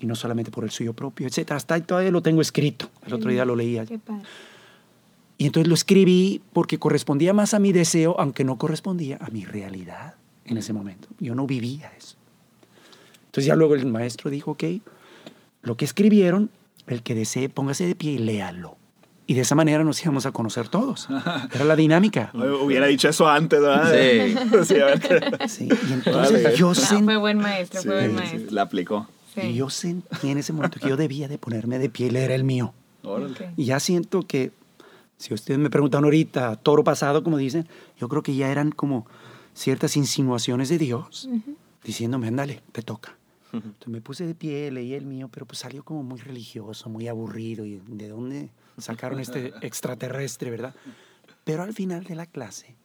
[0.01, 1.53] y no solamente por el suyo propio, etc.
[1.53, 2.89] Hasta ahí todavía lo tengo escrito.
[3.07, 3.85] El otro día lo leía.
[3.87, 4.23] Qué padre.
[5.39, 9.45] Y entonces lo escribí porque correspondía más a mi deseo, aunque no correspondía a mi
[9.45, 11.09] realidad en ese momento.
[11.19, 12.17] Yo no vivía eso.
[13.27, 14.65] Entonces ya luego el maestro dijo, ok,
[15.63, 16.51] lo que escribieron,
[16.87, 18.77] el que desee, póngase de pie y léalo.
[19.27, 21.09] Y de esa manera nos íbamos a conocer todos.
[21.55, 22.33] Era la dinámica.
[22.35, 23.93] Hubiera dicho eso antes, ¿verdad?
[23.93, 24.35] Sí.
[24.75, 26.57] Sí, a ver qué- Sí, y entonces Vale.
[26.57, 28.51] yo, sen- fue buen maestro, Sí, fue buen sí, maestro.
[28.55, 29.07] la aplicó.
[29.35, 29.41] Sí.
[29.43, 32.33] y yo sentí en ese momento que yo debía de ponerme de pie y leer
[32.33, 32.75] el mío.
[33.57, 34.53] Y ya siento que,
[35.17, 39.07] si ustedes me preguntan ahorita, toro pasado, como dicen, yo creo que ya eran como
[39.55, 41.57] ciertas insinuaciones de Dios Ujú.
[41.85, 43.17] diciéndome, ándale, te toca.
[43.53, 47.09] Entonces me puse de pie, leí el mío, pero pues salió como muy religioso, muy
[47.09, 47.65] aburrido.
[47.65, 50.75] ¿Y de dónde sacaron este extraterrestre, verdad?
[51.45, 52.77] Pero al final de la clase,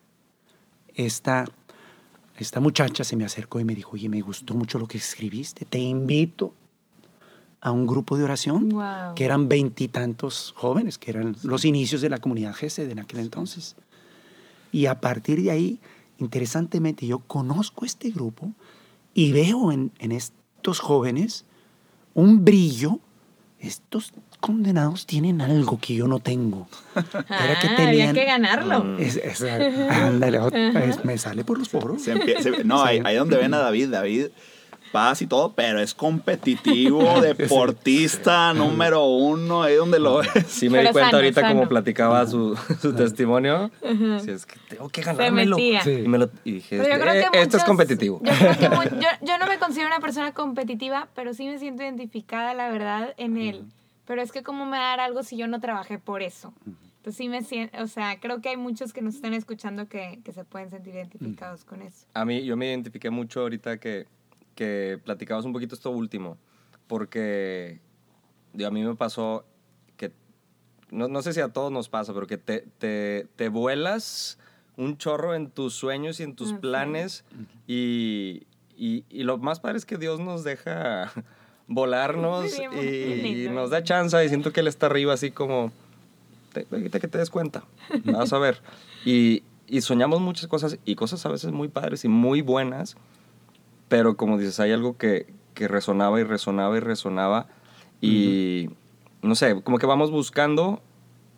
[0.96, 1.46] esta,
[2.38, 5.66] esta muchacha se me acercó y me dijo, oye, me gustó mucho lo que escribiste,
[5.66, 6.54] te invito
[7.62, 8.72] a un grupo de oración,
[9.16, 13.76] que eran veintitantos jóvenes, que eran los inicios de la comunidad GESED en aquel entonces.
[14.72, 15.80] Y a partir de ahí,
[16.20, 18.52] interesantemente, yo conozco este grupo
[19.14, 21.46] y veo en, en estos jóvenes
[22.14, 23.00] un brillo.
[23.66, 26.68] Estos condenados tienen algo que yo no tengo.
[26.96, 28.10] Era que Ah, tenían...
[28.10, 28.98] había que ganarlo.
[29.00, 30.40] Es- es- ándale,
[31.04, 32.02] me sale por los poros.
[32.04, 32.88] Se empie- se- no, Sí.
[32.90, 34.28] ahí, ahí donde ven a David, David
[34.96, 40.30] paz y todo, pero es competitivo, deportista número uno, ahí donde lo ves.
[40.48, 41.54] Sí me di Pero cuenta sano, ahorita sano.
[41.56, 43.72] como platicaba su, su testimonio.
[44.24, 45.58] Sí, es que tengo que ganármelo.
[45.58, 45.74] Sí.
[46.06, 48.22] Y, me lo, y dije, Pero yo creo "Eh, que esto es muchos- competitivo.
[48.24, 51.84] Yo, creo que yo, yo no me considero una persona competitiva, pero sí me siento
[51.84, 53.66] identificada, la verdad, en él.
[54.06, 56.54] Pero es que cómo me va a dar algo si yo no trabajé por eso.
[56.66, 60.20] Entonces sí me siento, o sea, creo que hay muchos que nos están escuchando que,
[60.24, 62.06] que se pueden sentir identificados con eso.
[62.14, 64.08] A mí, yo me identifiqué mucho ahorita que,
[64.56, 66.38] que platicabas un poquito esto último,
[66.88, 67.80] porque
[68.54, 69.46] digo, a mí me pasó
[69.98, 70.12] que,
[70.92, 74.40] no, no sé si a todos nos pasa, pero que te, te, te vuelas
[74.78, 76.60] un chorro en tus sueños y en tus Ah, sí.
[76.62, 77.24] planes
[77.68, 78.44] y,
[78.78, 81.12] Y, y lo más padre es que Dios nos deja
[81.68, 82.62] volarnos Sí,
[83.46, 85.72] y, nos da chance y siento que Él está arriba así como,
[86.72, 87.64] ahorita que te des cuenta,
[88.06, 88.62] vas a ver.
[89.06, 92.98] Y, y soñamos muchas cosas y cosas a veces muy padres y muy buenas,
[93.88, 97.48] pero como dices, hay algo que, que resonaba y resonaba y resonaba
[98.02, 98.70] y
[99.22, 100.82] no sé, como que vamos buscando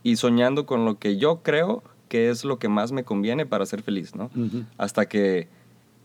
[0.04, 3.66] y soñando con lo que yo creo que es lo que más me conviene para
[3.66, 4.26] ser feliz, ¿no?
[4.36, 4.64] Ujú.
[4.78, 5.48] Hasta que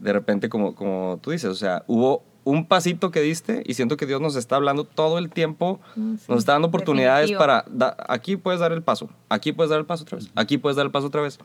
[0.01, 3.97] de repente, como, como tú dices, o sea, hubo un pasito que diste y siento
[3.97, 7.39] que Dios nos está hablando todo el tiempo, Mm, sí, nos está dando oportunidades definitivo.
[7.39, 10.59] para, da- aquí puedes dar el paso, aquí puedes dar el paso otra vez, aquí
[10.59, 11.39] puedes dar el paso otra vez.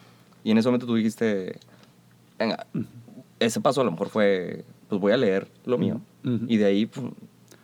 [0.44, 1.60] Y en ese momento tú dijiste,
[2.40, 2.66] venga,
[3.40, 6.02] ese paso a lo mejor fue, pues voy a leer lo mío.
[6.24, 7.12] Y de ahí, me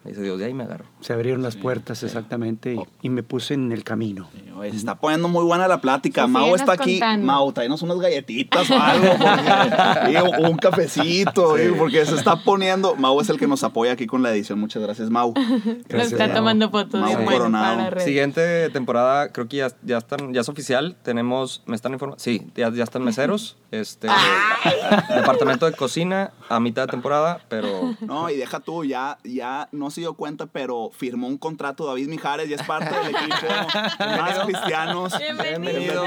[0.09, 0.85] dice Dios, de ahí me agarro.
[1.01, 4.29] Se abrieron las puertas exactamente y, y me puse en el camino.
[4.57, 6.25] Oye, se está poniendo muy buena la plática.
[6.25, 6.99] Sí, Mau está aquí.
[6.99, 7.25] contando.
[7.25, 9.07] Mau, tráenos unas galletitas o algo.
[9.17, 12.95] porque- un cafecito, porque se está poniendo.
[12.95, 14.59] Mau es el que nos apoya aquí con la edición.
[14.59, 15.33] Muchas gracias, Mau.
[15.35, 16.35] Lo Gracias, está Mau.
[16.35, 17.01] tomando fotos.
[17.01, 17.99] Mau Coronado.
[17.99, 20.95] Siguiente temporada, creo que ya, ya están, ya es oficial.
[21.03, 22.19] Tenemos, me están informando.
[22.19, 23.57] Sí, ya, ya están meseros.
[23.73, 24.07] Este,
[25.15, 29.89] departamento de cocina a mitad de temporada, pero No, y deja tú, ya, ya no
[29.93, 33.47] se dio cuenta, pero firmó un contrato David Mijares y es parte del equipo.
[33.99, 35.17] Más cristianos.
[35.17, 36.03] Bienvenido.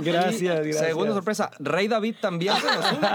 [0.00, 0.78] Gracias, gracias.
[0.86, 3.08] segunda sorpresa, Rey David también se nos une.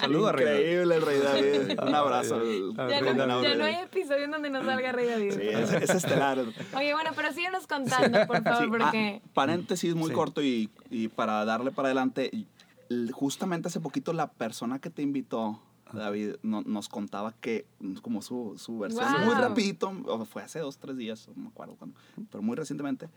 [0.00, 0.58] Saludos a Rey David.
[0.60, 1.80] Increíble el Rey David.
[1.80, 2.34] Un abrazo.
[2.36, 5.32] al- Ya, no, ya no hay episodio en donde no salga Rey David.
[5.32, 6.38] Sí, es, es estelar.
[6.76, 9.20] Oye, bueno, pero síguenos contando, por favor, Sí, porque...
[9.24, 10.14] ah, paréntesis muy Sí.
[10.14, 12.30] corto y, y para darle para adelante.
[13.12, 15.58] Justamente hace poquito la persona que te invitó,
[15.92, 19.24] David, no- nos contaba que, mm, como su, su versión, Wow.
[19.26, 21.96] muy rapidito, o fue hace dos, tres días, no me acuerdo cuándo,
[22.30, 23.08] pero muy recientemente,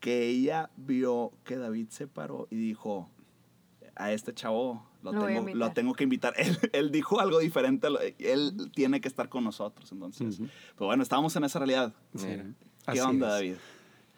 [0.00, 3.08] que ella vio que David se paró y dijo,
[3.94, 6.32] a este chavo lo, tengo, lo tengo que invitar.
[6.38, 9.90] Él, él dijo algo diferente, él tiene que estar con nosotros.
[9.92, 11.92] Entonces, pues bueno, estábamos en esa realidad.
[12.16, 12.26] Sí.
[12.26, 12.44] ¿Qué
[12.86, 13.32] así onda, es.
[13.34, 13.54] David?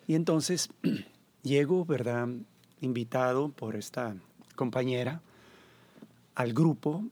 [0.07, 0.69] Y entonces
[1.43, 2.29] llego, ¿verdad?
[2.81, 4.15] Invitado por esta
[4.57, 5.21] compañera
[6.35, 7.05] al grupo.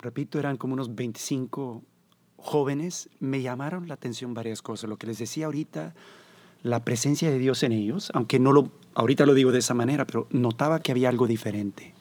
[0.00, 1.82] Repito, eran como unos 25
[2.36, 3.08] jóvenes.
[3.20, 4.88] Me llamaron la atención varias cosas.
[4.88, 5.94] Lo que les decía ahorita,
[6.62, 10.06] la presencia de Dios en ellos, aunque no lo, ahorita lo digo de esa manera,
[10.06, 11.94] pero notaba que había algo diferente.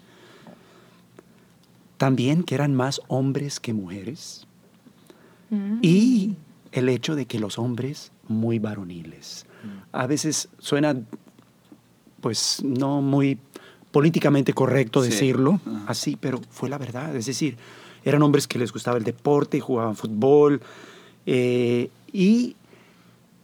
[1.98, 4.46] También que eran más hombres que mujeres.
[5.50, 5.80] Mm.
[5.82, 6.36] Y
[6.72, 9.46] el hecho de que los hombres muy varoniles.
[9.92, 10.96] A veces suena,
[12.22, 13.40] pues, no muy
[13.92, 15.10] políticamente correcto Sí.
[15.10, 17.16] decirlo así, pero fue la verdad.
[17.16, 17.58] Es decir,
[18.08, 20.62] eran hombres que les gustaba el deporte, jugaban fútbol,
[21.26, 22.56] eh, y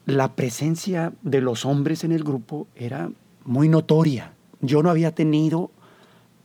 [0.06, 3.12] la presencia de los hombres en el grupo era
[3.43, 4.32] muy notoria.
[4.62, 5.69] Yo no había tenido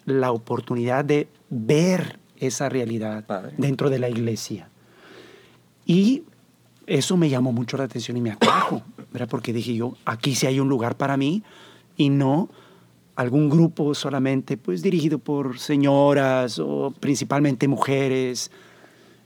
[0.05, 3.55] la oportunidad de ver esa realidad Padre.
[3.57, 4.69] dentro de la iglesia.
[5.87, 6.25] Y
[6.89, 9.29] eso me llamó mucho la atención y me atrajo, ¿verdad?
[9.29, 11.45] Porque dije yo, aquí sí hay un lugar para mí
[11.97, 12.49] y no
[13.19, 18.53] algún grupo solamente pues dirigido por señoras o principalmente mujeres.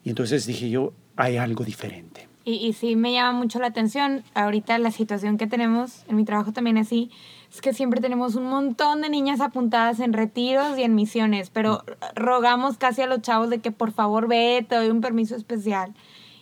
[0.03, 2.27] Y entonces dije yo, hay algo diferente.
[2.47, 4.25] Y, y sí me llama mucho la atención.
[4.33, 7.11] Ahorita la situación que tenemos, en mi trabajo también así,
[7.53, 11.85] es que siempre tenemos un montón de niñas apuntadas en retiros y en misiones, pero
[12.15, 15.93] rogamos casi a los chavos de que por favor ve, te doy un permiso especial.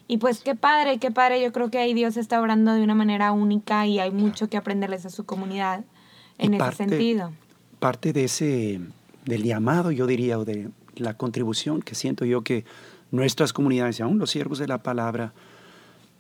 [0.06, 1.42] Y pues qué padre, qué padre.
[1.42, 4.56] Yo creo que ahí Dios está obrando de una manera única y hay mucho que
[4.56, 5.84] aprenderles a su comunidad
[6.40, 7.32] en Y ese parte- sentido.
[7.78, 8.80] Parte de ese,
[9.24, 12.64] del llamado, yo diría, o de la contribución que siento yo que
[13.10, 15.32] nuestras comunidades, y aún los siervos de la palabra,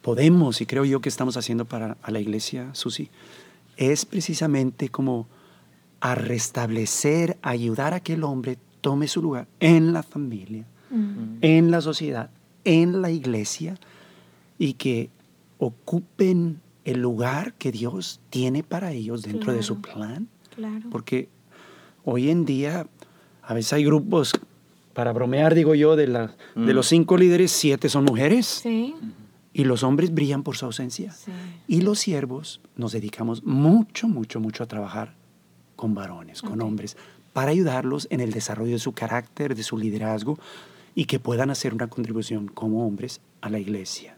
[0.02, 3.10] podemos, y creo yo que estamos haciendo para a la iglesia, Susi,
[3.76, 5.26] es precisamente como
[6.00, 10.64] a restablecer, ayudar a que el hombre tome su lugar en la familia,
[11.42, 12.30] en la sociedad,
[12.64, 13.76] en la iglesia,
[14.58, 15.10] y que
[15.58, 20.28] ocupen el lugar que Dios tiene para ellos dentro de su plan.
[20.54, 20.88] Claro.
[20.90, 21.28] Porque
[22.04, 22.86] hoy en día
[23.42, 24.32] a veces hay grupos,
[24.94, 26.76] para bromear digo yo, de, la, de Mm.
[26.76, 28.94] los cinco líderes, siete son mujeres Sí,
[29.52, 31.12] y los hombres brillan por su ausencia.
[31.12, 31.32] sí.
[31.68, 35.14] Y los siervos nos dedicamos mucho, mucho, mucho a trabajar
[35.76, 36.96] con varones, con hombres,
[37.32, 40.38] para ayudarlos en el desarrollo de su carácter, de su liderazgo
[40.94, 44.16] y que puedan hacer una contribución como hombres a la iglesia.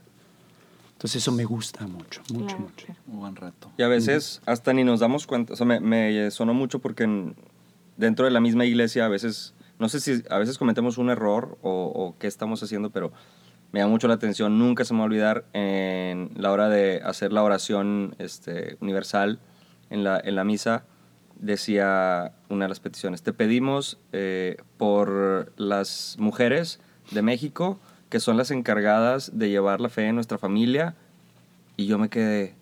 [1.03, 2.87] Entonces eso me gusta mucho, mucho, Claro, mucho.
[3.07, 3.73] Muy buen reto.
[3.77, 7.03] Y a veces hasta ni nos damos cuenta, o sea, me, me sonó mucho porque
[7.03, 7.35] en-
[7.97, 11.59] dentro de la misma iglesia a veces, no sé si a veces cometemos un error
[11.61, 13.11] o, o qué estamos haciendo, pero
[13.73, 17.01] me llama mucho la atención, nunca se me va a olvidar en la hora de
[17.05, 19.41] hacer la oración este, universal
[19.91, 20.85] en la, en la misa,
[21.35, 26.79] decía una de las peticiones, te pedimos eh, por las mujeres
[27.11, 27.81] de México
[28.13, 30.95] que son las encargadas de llevar la fe en nuestra familia.
[31.79, 32.55] Y yo me quedé,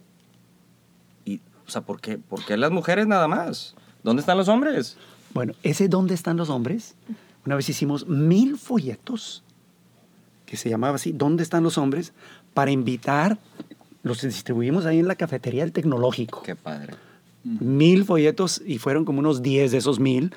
[1.25, 3.75] y, o sea, ¿por qué, ¿por qué las mujeres nada más?
[4.05, 4.97] ¿Dónde están los hombres?
[5.35, 6.95] Bueno, ese ¿Dónde están los hombres?
[7.45, 9.43] Una vez hicimos mil folletos,
[10.47, 12.13] que se llamaba así, ¿Dónde están los hombres?
[12.55, 13.37] Para invitar,
[14.05, 16.45] los distribuimos ahí en la cafetería del tecnológico.
[16.45, 16.95] Qué padre.
[17.43, 20.35] Mil folletos y fueron como unos 10 de esos mil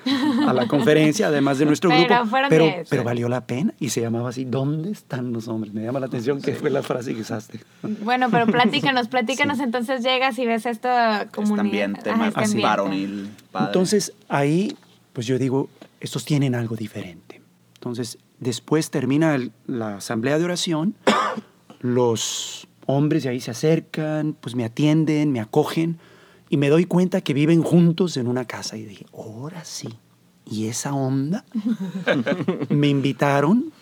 [0.48, 2.38] a la conferencia, además de nuestro Pero grupo.
[2.48, 2.88] pero, 10.
[2.88, 5.74] pero valió la pena y se llamaba así, ¿Dónde están los hombres?
[5.74, 7.60] Me llama la atención que fue la frase que usaste.
[8.02, 9.60] Bueno, pero platícanos, platícanos.
[9.60, 11.60] Entonces llegas y ves esta Este comunidad.
[11.60, 12.44] ambiente Ajá, más este Así.
[12.52, 12.66] ambiente.
[12.68, 13.28] varonil.
[13.52, 13.66] padre.
[13.66, 14.74] Entonces ahí,
[15.12, 15.68] pues yo digo,
[16.00, 17.42] estos tienen algo diferente.
[17.74, 20.94] Entonces, después termina el- la asamblea de oración,
[21.80, 25.98] los hombres de ahí se acercan, pues me atienden, me acogen,
[26.54, 28.76] y me doy cuenta que viven juntos en una casa.
[28.76, 29.88] Y dije, ahora sí.
[30.48, 31.44] ¿Y esa onda?
[32.68, 33.72] me invitaron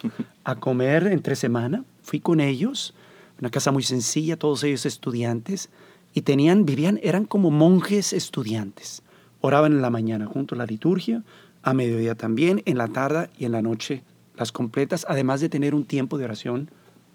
[0.42, 2.94] a comer entre semana, fui con ellos,
[3.38, 5.68] una casa muy sencilla, todos ellos estudiantes,
[6.14, 9.02] y tenían, vivían, eran como monjes estudiantes.
[9.42, 11.22] Oraban en la mañana junto a la liturgia,
[11.62, 14.02] a mediodía también, en la tarde y en la noche
[14.38, 16.70] las completas, además de tener un tiempo de oración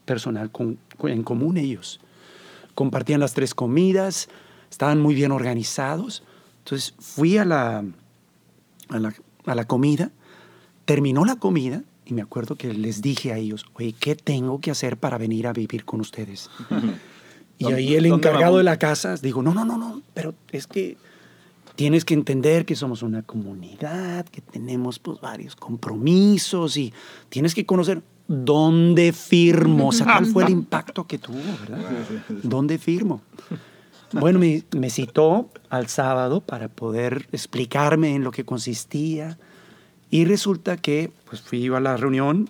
[0.06, 2.00] personal con- en común ellos.
[2.76, 4.30] Compartían las tres comidas,
[4.70, 6.24] estaban muy bien organizados.
[6.60, 7.84] Entonces fui a la,
[8.90, 9.14] a la,
[9.46, 10.12] a la comida,
[10.86, 14.72] terminó la comida y me acuerdo que les dije a ellos, oye, ¿qué tengo que
[14.72, 16.50] hacer para venir a vivir con ustedes?
[17.58, 20.68] y ¿Dónde- ahí el encargado de la casa dijo, no, no, no, no, pero es
[20.68, 20.98] que
[21.76, 26.92] tienes que entender que somos una comunidad, que tenemos pues varios compromisos y
[27.30, 31.80] tienes que conocer dónde firmo, o sea, cuál fue el impacto que tuvo, ¿verdad?
[32.44, 33.22] ¿Dónde firmo?
[34.14, 39.38] Bueno, me, me citó al sábado para poder explicarme en lo que consistía
[40.10, 42.50] y resulta que pues fui a la reunión,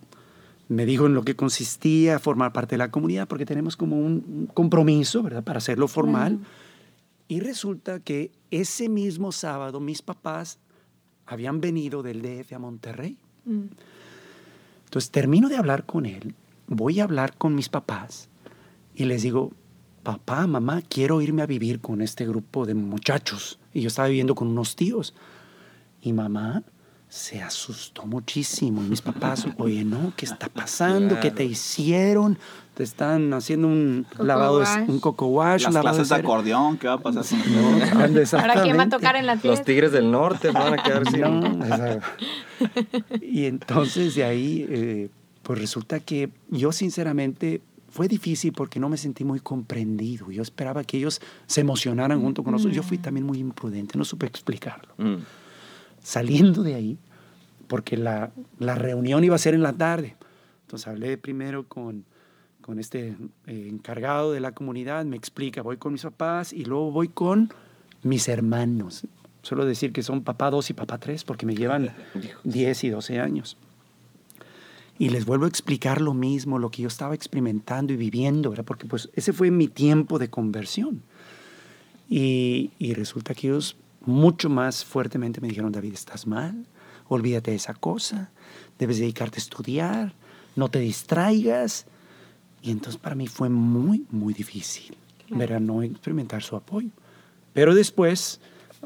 [0.69, 4.23] me dijo en lo que consistía formar parte de la comunidad porque tenemos como un
[4.27, 5.43] un compromiso, ¿verdad?
[5.43, 6.39] Para hacerlo formal.
[7.27, 10.59] Y resulta que ese mismo sábado mis papás
[11.25, 13.17] habían venido del DF a Monterrey.
[13.45, 13.65] Mm.
[14.85, 16.33] Entonces termino de hablar con él,
[16.67, 18.29] voy a hablar con mis papás
[18.95, 19.51] y les digo,
[20.07, 23.59] papá, mamá, quiero irme a vivir con este grupo de muchachos.
[23.73, 25.13] Y yo estaba viviendo con unos tíos.
[26.01, 26.63] Y mamá
[27.09, 28.81] se asustó muchísimo.
[28.81, 31.19] Y mis papás, oye, no, ¿qué está pasando?
[31.19, 32.39] ¿Qué te hicieron?
[32.73, 34.89] Te están haciendo un Coco lavado, de, wash.
[34.89, 38.39] un coco wash, Las un lavado clases de acordeón, ¿qué va a pasar con No,
[38.39, 39.65] Ahora quién va a tocar en la Los fiesta.
[39.65, 41.19] tigres del norte van a quedar sin...
[41.19, 41.67] No,
[43.21, 45.09] y entonces de ahí, eh,
[45.43, 50.29] pues resulta que yo sinceramente fue difícil porque no me sentí muy comprendido.
[50.31, 52.75] Yo esperaba que ellos se emocionaran junto con nosotros.
[52.75, 54.93] Yo fui también muy imprudente, no supe explicarlo.
[54.97, 55.17] Mm.
[56.01, 56.97] Saliendo de ahí,
[57.67, 60.15] porque la, la reunión iba a ser en la tarde.
[60.65, 62.05] Entonces hablé primero con,
[62.61, 66.91] con este eh, encargado de la comunidad, me explica, voy con mis papás y luego
[66.91, 67.49] voy con
[68.03, 69.07] mis hermanos.
[69.41, 71.93] Suelo decir que son papá 2 y papá 3 porque me llevan
[72.43, 73.57] 10 y 12 años.
[74.99, 78.65] Y les vuelvo a explicar lo mismo, lo que yo estaba experimentando y viviendo, ¿verdad?
[78.65, 81.03] porque pues ese fue mi tiempo de conversión.
[82.09, 86.65] Y, y resulta que ellos mucho más fuertemente me dijeron, David, estás mal,
[87.09, 88.31] olvídate de esa cosa,
[88.79, 90.13] debes dedicarte a estudiar,
[90.55, 91.85] no te distraigas.
[92.61, 94.95] Y entonces para mí fue muy, muy difícil,
[95.29, 95.59] ¿verdad?
[95.59, 96.89] No experimentar su apoyo.
[97.53, 98.39] Pero después,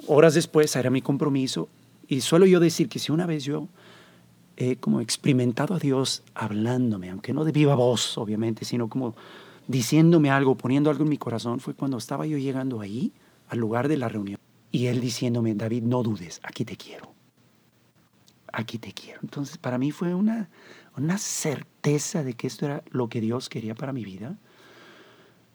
[0.08, 1.70] horas después, era mi compromiso.
[2.08, 3.70] Y suelo yo decir que si una vez yo
[4.62, 9.16] he como experimentado a Dios hablándome, aunque no de viva voz, obviamente, sino como
[9.68, 13.12] diciéndome algo, poniendo algo en mi corazón, fue cuando estaba yo llegando ahí,
[13.50, 14.40] al lugar de la reunión,
[14.72, 17.14] y Él diciéndome, David, no dudes, aquí te quiero.
[18.54, 19.20] Aquí te quiero.
[19.24, 20.50] Entonces, para mí fue una,
[20.98, 24.38] una certeza de que esto era lo que Dios quería para mi vida.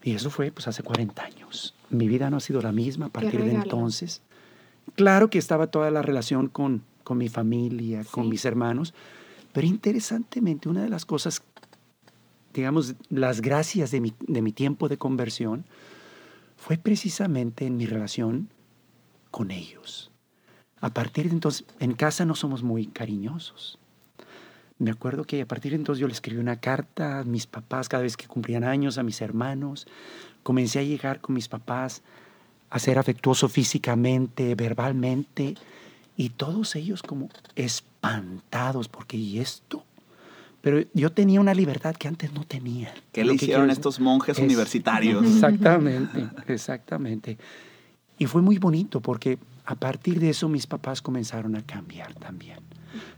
[0.03, 1.75] Y eso fue pues hace 40 años.
[1.91, 4.23] Mi vida no ha sido la misma a partir de entonces.
[4.95, 8.93] Claro que estaba toda la relación con, con mi familia, con mis hermanos,
[9.53, 11.41] pero interesantemente una de las cosas,
[12.53, 15.65] digamos, las gracias de mi, de mi tiempo de conversión
[16.57, 18.49] fue precisamente en mi relación
[19.31, 20.11] con ellos.
[20.81, 23.79] A partir de entonces, en casa no somos muy cariñosos.
[24.81, 27.89] Me acuerdo que a partir de entonces yo le escribí una carta a mis papás
[27.89, 29.87] cada vez que cumplían años, a mis hermanos.
[30.43, 32.03] Comencé a llegar con mis papás
[32.69, 35.55] a ser afectuoso físicamente, verbalmente,
[36.17, 39.85] y todos ellos como espantados, porque ¿y esto?
[40.63, 42.93] Pero yo tenía una libertad que antes no tenía.
[43.13, 45.25] ¿Qué Lo le que hicieron quiero- estos monjes es- universitarios?
[45.25, 47.39] Exactamente, exactamente.
[48.19, 52.59] Y fue muy bonito porque a partir de eso mis papás comenzaron a cambiar también.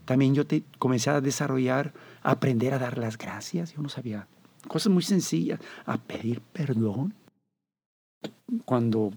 [0.05, 3.73] También yo te- comencé a desarrollar aprender a dar las gracias.
[3.75, 4.27] Yo no sabía.
[4.67, 5.61] Cosas muy sencillas.
[5.87, 7.15] A pedir perdón.
[8.65, 9.13] Cuando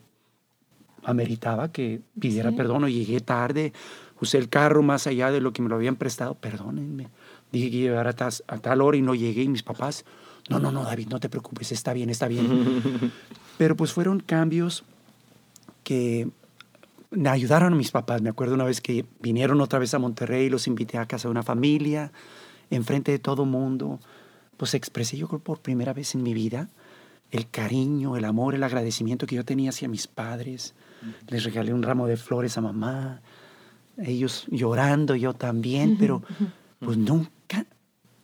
[1.03, 2.55] ameritaba que pidiera Sí.
[2.55, 3.73] perdón o llegué tarde,
[4.19, 7.09] usé el carro más allá de lo que me lo habían prestado, perdónenme.
[7.51, 10.05] Dije que iba a tal hora y no llegué y mis papás,
[10.49, 13.11] no, no, no, David, no te preocupes, está bien, está bien.
[13.57, 14.83] Pero pues fueron cambios
[15.83, 16.29] que
[17.11, 18.21] me ayudaron a mis papás.
[18.21, 21.31] Me acuerdo una vez que vinieron otra vez a Monterrey, los invité a casa de
[21.31, 22.11] una familia,
[22.69, 23.99] enfrente de todo mundo.
[24.57, 26.69] Pues expresé yo creo por primera vez en mi vida
[27.31, 30.73] el cariño, el amor, el agradecimiento que yo tenía hacia mis padres.
[31.27, 33.21] Les regalé un ramo de flores a mamá,
[33.97, 36.23] ellos llorando, yo también, pero
[36.79, 37.65] pues nunca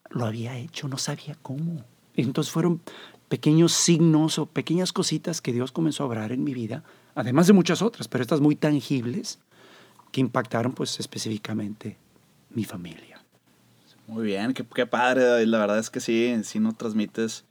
[0.10, 1.84] lo había hecho, no sabía cómo.
[2.16, 2.82] Entonces fueron
[3.30, 6.84] pequeños signos o pequeñas cositas que Dios comenzó a obrar en mi vida,
[7.16, 9.40] además de muchas otras, pero estas muy tangibles
[10.12, 11.98] que impactaron pues específicamente
[12.50, 13.22] mi familia.
[14.08, 15.48] Muy bien, qué, qué padre, David.
[15.48, 17.44] La verdad es que sí, sí nos transmites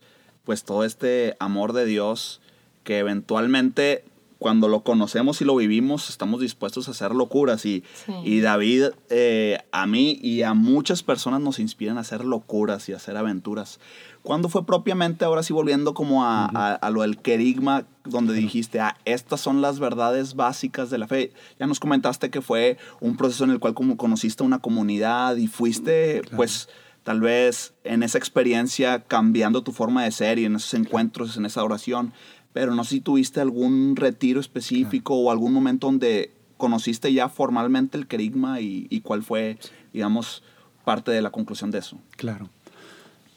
[0.45, 2.41] pues todo este amor de Dios
[2.83, 4.05] que eventualmente
[4.39, 8.13] cuando lo conocemos y lo vivimos estamos dispuestos a hacer locuras y, Sí.
[8.23, 12.93] y David eh, a mí y a muchas personas nos inspiran a hacer locuras y
[12.93, 13.81] a hacer aventuras.
[14.23, 18.81] ¿Cuándo fue propiamente, ahora sí volviendo como a, a- a lo del querigma, donde dijiste,
[18.81, 21.33] ah, estas son las verdades básicas de la fe?
[21.61, 25.47] Ya nos comentaste que fue un proceso en el cual como conociste una comunidad y
[25.47, 26.69] fuiste, pues,
[27.05, 31.47] tal vez en esa experiencia cambiando tu forma de ser y en esos encuentros, en
[31.47, 32.13] esa oración.
[32.57, 37.99] Pero no sé si tuviste algún retiro específico o algún momento donde conociste ya formalmente
[37.99, 39.59] el querigma y, y cuál fue,
[39.93, 40.43] digamos,
[40.83, 41.99] parte de la conclusión de eso.
[42.17, 42.49] Claro.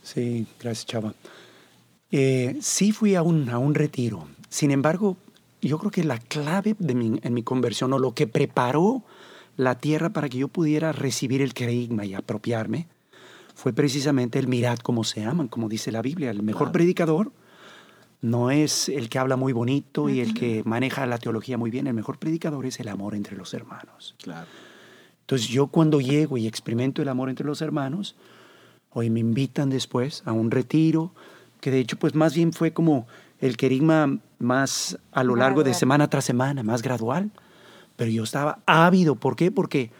[0.03, 1.13] Sí, gracias, Chava.
[2.11, 4.25] Eh, sí fui a un, a un retiro.
[4.47, 5.17] Sin embargo,
[5.61, 9.03] yo creo que la clave de mi, en mi conversión o lo que preparó
[9.57, 12.87] la tierra para que yo pudiera recibir el querigma y apropiarme
[13.53, 16.31] fue precisamente el mirad cómo se aman, como dice la Biblia.
[16.31, 16.71] El mejor Claro.
[16.71, 17.31] predicador
[18.21, 21.87] no es el que habla muy bonito y el que maneja la teología muy bien.
[21.87, 24.15] El mejor predicador es el amor entre los hermanos.
[24.21, 24.47] Claro.
[25.21, 28.15] Entonces yo cuando llego y experimento el amor entre los hermanos,
[28.91, 31.13] hoy me invitan después a un retiro,
[31.61, 33.07] que de hecho pues más bien fue como
[33.39, 37.31] el querigma más a lo largo de semana tras semana, más gradual.
[37.95, 39.51] Pero yo estaba ávido, ¿por qué?
[39.51, 39.91] Porque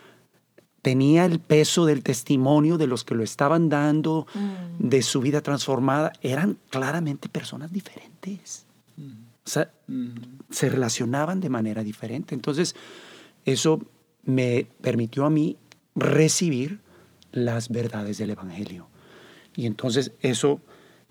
[0.90, 4.90] tenía el peso del testimonio de los que lo estaban dando, Mm.
[4.90, 6.14] de su vida transformada.
[6.24, 8.66] Eran claramente personas diferentes.
[9.46, 9.72] O sea,
[10.50, 12.34] se relacionaban de manera diferente.
[12.34, 12.76] Entonces,
[13.46, 13.80] eso
[14.24, 15.58] me permitió a mí
[15.96, 16.80] recibir
[17.32, 18.88] las verdades del Evangelio.
[19.56, 20.60] Y entonces eso,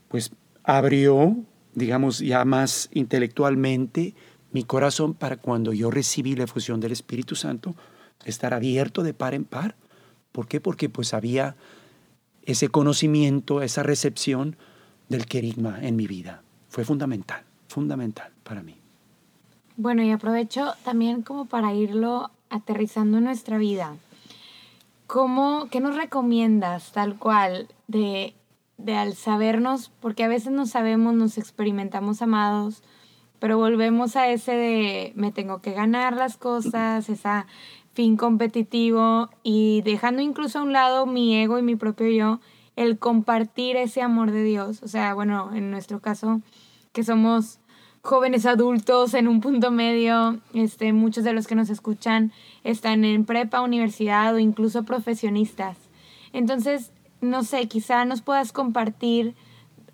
[0.08, 0.32] pues,
[0.64, 1.36] abrió,
[1.74, 4.14] digamos, ya más intelectualmente
[4.50, 7.76] mi corazón para cuando yo recibí la efusión del Espíritu Santo,
[8.24, 9.76] estar abierto de par en par.
[10.32, 10.60] ¿Por qué?
[10.60, 11.56] Porque pues había
[12.42, 14.56] ese conocimiento, esa recepción
[15.08, 16.42] del querigma en mi vida.
[16.68, 18.76] Fue fundamental, fundamental para mí.
[19.76, 23.96] Bueno, y aprovecho también como para irlo aterrizando en nuestra vida.
[25.06, 28.34] ¿Cómo, ¿Qué nos recomiendas tal cual de,
[28.76, 32.82] de al sabernos, porque a veces nos sabemos, nos experimentamos amados,
[33.38, 37.46] pero volvemos a ese de me tengo que ganar las cosas, esa
[37.98, 42.38] fin competitivo y dejando incluso a un lado mi ego y mi propio yo,
[42.76, 44.84] el compartir ese amor de Dios.
[44.84, 46.40] O sea, bueno, en nuestro caso,
[46.92, 47.58] que somos
[48.02, 52.30] jóvenes adultos en un punto medio, este, muchos de los que nos escuchan
[52.62, 55.76] están en prepa, universidad o incluso profesionistas.
[56.32, 59.34] Entonces, no sé, quizá nos puedas compartir,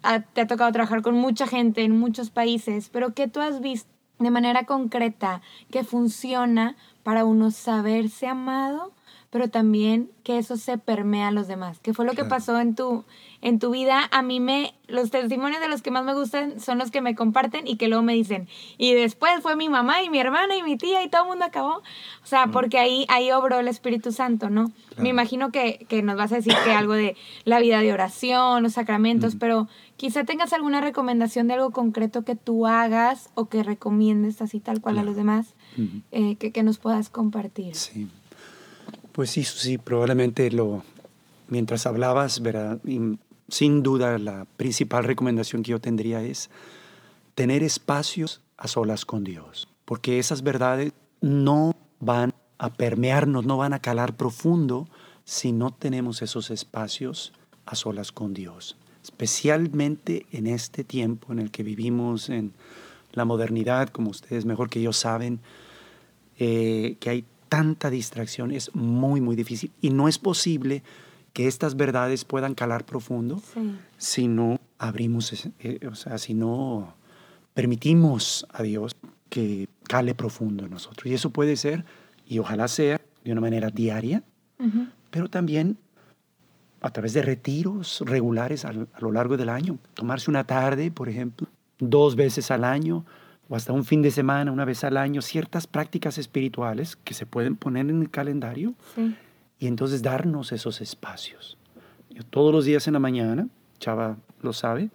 [0.03, 3.63] a- te ha tocado trabajar con mucha gente en muchos países, pero ¿qué tú has
[3.63, 3.89] visto
[4.19, 5.41] de manera concreta
[5.71, 8.93] que funciona para uno saberse amado,
[9.31, 11.81] pero también que eso se permea a los demás?
[11.81, 13.05] ¿Qué fue lo que pasó en tu,
[13.43, 14.09] en tu vida?
[14.11, 17.15] A mí me, los testimonios de los que más me gustan son los que me
[17.15, 18.49] comparten y que luego me dicen,
[18.79, 21.45] y después fue mi mamá y mi hermana y mi tía y todo el mundo
[21.45, 21.79] acabó.
[22.23, 24.71] O sea, porque ahí, ahí obró el Espíritu Santo, ¿no?
[24.89, 25.03] Claro.
[25.03, 28.63] Me imagino que, que nos vas a decir que algo de la vida de oración,
[28.63, 33.63] los sacramentos, pero quizá tengas alguna recomendación de algo concreto que tú hagas o que
[33.63, 35.55] recomiendes así tal cual a los demás,
[36.13, 37.75] Eh, que, que nos puedas compartir.
[37.75, 38.09] Sí.
[39.13, 40.83] Pues sí, sí, probablemente lo,
[41.49, 42.81] mientras hablabas, ¿verdad?
[42.85, 43.19] Y
[43.49, 46.51] sin duda la principal recomendación que yo tendría es
[47.35, 53.73] tener espacios a solas con Dios, porque esas verdades no van a permearnos, no van
[53.73, 54.89] a calar profundo
[55.25, 57.33] si no tenemos esos espacios
[57.67, 62.53] a solas con Dios, especialmente en este tiempo en el que vivimos en
[63.13, 65.41] la modernidad, como ustedes mejor que yo saben,
[66.39, 70.83] eh, que hay tanta distracción, es muy, muy difícil y no es posible
[71.33, 73.77] que estas verdades puedan calar profundo Sí.
[73.97, 76.95] si no abrimos, eh, o sea, si no
[77.55, 78.97] permitimos a Dios
[79.29, 81.07] que cale profundo en nosotros.
[81.07, 81.85] Y eso puede ser,
[82.27, 84.23] y ojalá sea, de una manera diaria,
[85.11, 85.77] pero también
[86.81, 89.79] a través de retiros regulares a, lo largo del año.
[89.95, 93.07] Tomarse una tarde, por ejemplo, dos veces al año
[93.49, 97.27] o hasta un fin de semana, una vez al año, ciertas prácticas espirituales que se
[97.27, 99.15] pueden poner en el calendario Sí.
[99.59, 101.57] y entonces darnos esos espacios.
[102.11, 103.49] Yo todos los días en la mañana,
[103.81, 104.91] Chava lo sabe,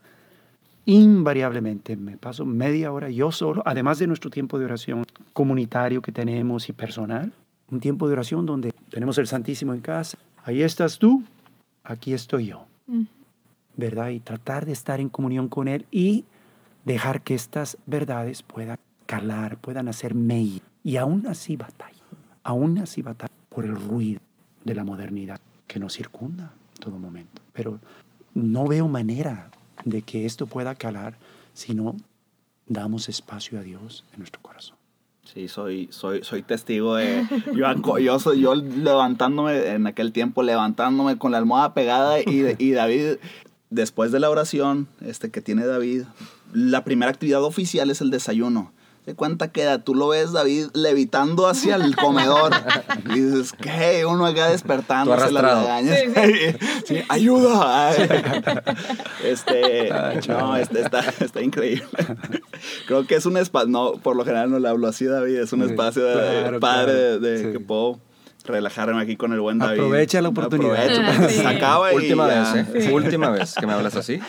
[0.85, 6.11] invariablemente me paso media hora yo solo, además de nuestro tiempo de oración comunitario que
[6.11, 7.31] tenemos y personal,
[7.69, 10.17] un tiempo de oración donde tenemos el Santísimo en casa.
[10.43, 11.23] Ahí estás tú,
[11.83, 13.03] aquí estoy yo, Mm.
[13.77, 14.09] ¿verdad?
[14.09, 16.25] Y tratar de estar en comunión con Él y
[16.85, 20.61] dejar que estas verdades puedan calar, puedan hacer mella.
[20.83, 22.03] Y aún así batalla,
[22.43, 24.21] aún así batalla por el ruido
[24.63, 27.41] de la modernidad que nos circunda en todo momento.
[27.53, 27.79] Pero
[28.33, 29.51] no veo manera
[29.85, 31.17] de que esto pueda calar
[31.53, 31.95] si no
[32.67, 34.77] damos espacio a Dios en nuestro corazón.
[35.33, 37.23] Sí, soy, soy, soy testigo de...
[37.55, 43.17] Yo, yo, yo levantándome en aquel tiempo, levantándome con la almohada pegada y, y David,
[43.69, 46.03] después de la oración este, que tiene David,
[46.53, 48.73] la primera actividad oficial es el desayuno.
[49.05, 49.79] ¿De cuenta queda?
[49.83, 52.51] Tú lo ves, David, levitando hacia el comedor.
[53.15, 54.05] Y dices, ¿qué?
[54.05, 55.05] Uno acá despertando.
[55.15, 55.67] Tú arrastrado.
[56.85, 57.91] Sí, ayuda.
[59.23, 59.89] Este,
[60.27, 61.85] no, este, está, está increíble.
[62.87, 65.53] Creo que es un espacio, no, por lo general no le hablo así, David, es
[65.53, 67.19] un Sí, espacio de- claro, padre claro.
[67.19, 67.51] de, de Sí.
[67.51, 67.99] que puedo
[68.45, 69.79] relajarme aquí con el buen David.
[69.79, 70.73] Aprovecha la oportunidad.
[70.83, 71.39] Aprovecho, porque sí.
[71.41, 72.53] se acaba y Última ya.
[72.53, 72.91] vez, ¿eh?
[72.93, 74.19] Última vez que me hablas así.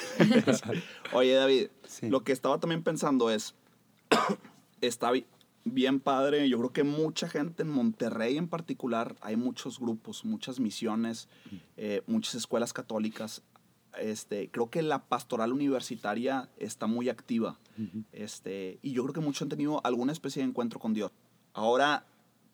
[1.12, 1.68] Oye, David,
[2.00, 2.08] Sí.
[2.08, 3.54] lo que estaba también pensando es,
[4.80, 5.26] está bi-
[5.64, 10.58] bien padre, yo creo que mucha gente en Monterrey en particular, hay muchos grupos, muchas
[10.60, 11.28] misiones,
[11.76, 13.42] eh, muchas escuelas católicas.
[13.98, 17.58] Este, creo que la pastoral universitaria está muy activa.
[18.12, 21.10] este, y yo creo que muchos han tenido alguna especie de encuentro con Dios.
[21.54, 22.04] Ahora,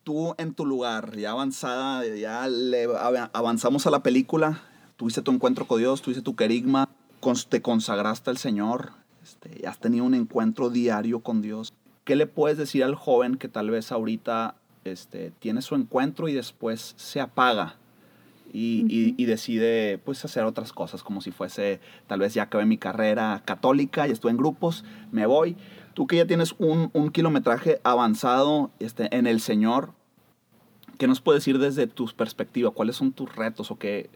[0.03, 2.85] tú en tu lugar, ya avanzada, ya le
[3.33, 4.61] avanzamos a la película,
[4.95, 6.89] tuviste tu encuentro con Dios, tuviste tu querigma,
[7.49, 8.93] te consagraste al Señor,
[9.43, 11.73] este, has tenido un encuentro diario con Dios.
[12.03, 16.33] ¿Qué le puedes decir al joven que tal vez ahorita este, tiene su encuentro y
[16.33, 17.75] después se apaga?
[18.53, 22.65] Y, y- y decide pues hacer otras cosas como si fuese tal vez ya acabé
[22.65, 25.57] mi carrera católica y estuve en grupos me voy
[25.93, 29.91] tú que ya tienes un, un kilometraje avanzado este, en el Señor
[30.97, 32.71] ¿qué nos puedes decir desde tu perspectiva?
[32.71, 34.09] ¿cuáles son tus retos o qué,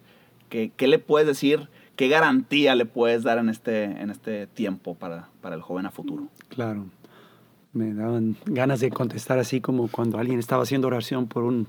[0.47, 1.67] qué, qué le puedes decir?
[2.01, 5.91] ¿Qué garantía le puedes dar en este, en este tiempo para, para el joven a
[5.91, 6.29] futuro?
[6.47, 6.85] Claro.
[7.73, 11.67] Me daban ganas de contestar así como cuando alguien estaba haciendo oración por un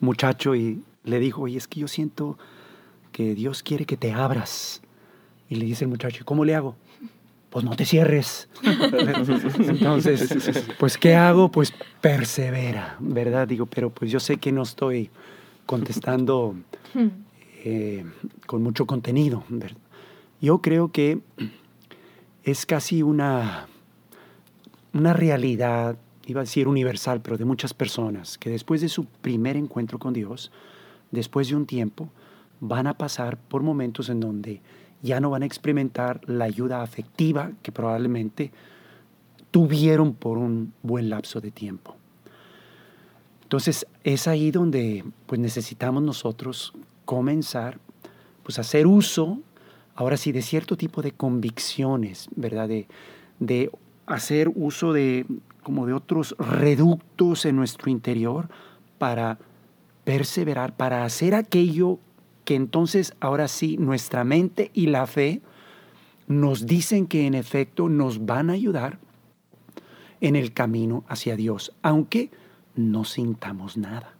[0.00, 2.36] muchacho y le dijo, oye, es que yo siento
[3.12, 4.82] que Dios quiere que te abras.
[5.48, 6.74] Y le dice el muchacho, "¿Y ¿cómo le hago?
[7.48, 8.48] Pues no te cierres.
[9.60, 11.52] Entonces, pues ¿qué hago?
[11.52, 13.46] Pues persevera, ¿verdad?
[13.46, 15.08] Digo, pero pues yo sé que no estoy
[15.66, 16.56] contestando
[16.94, 17.27] Hmm.
[17.64, 18.04] Eh,
[18.46, 19.44] con mucho contenido.
[20.40, 21.20] Yo creo que
[22.44, 23.66] es casi una,
[24.92, 29.56] una realidad, iba a decir universal, pero de muchas personas, que después de su primer
[29.56, 30.52] encuentro con Dios,
[31.10, 32.10] después de un tiempo,
[32.60, 34.60] van a pasar por momentos en donde
[35.02, 38.52] ya no van a experimentar la ayuda afectiva que probablemente
[39.50, 41.96] tuvieron por un buen lapso de tiempo.
[43.42, 46.74] Entonces es ahí donde pues necesitamos nosotros
[47.12, 47.78] comenzar
[48.42, 49.40] pues a hacer uso
[49.94, 52.68] ahora sí de cierto tipo de convicciones, ¿verdad?
[52.68, 52.86] De,
[53.40, 53.70] de
[54.04, 55.24] hacer uso de
[55.62, 58.50] como de otros reductos en nuestro interior
[58.98, 59.38] para
[60.04, 61.98] perseverar, para hacer aquello
[62.44, 65.40] que entonces ahora sí nuestra mente y la fe
[66.26, 68.98] nos dicen que en efecto nos van a ayudar
[70.20, 72.30] en el camino hacia Dios, aunque
[72.76, 74.12] no sintamos nada.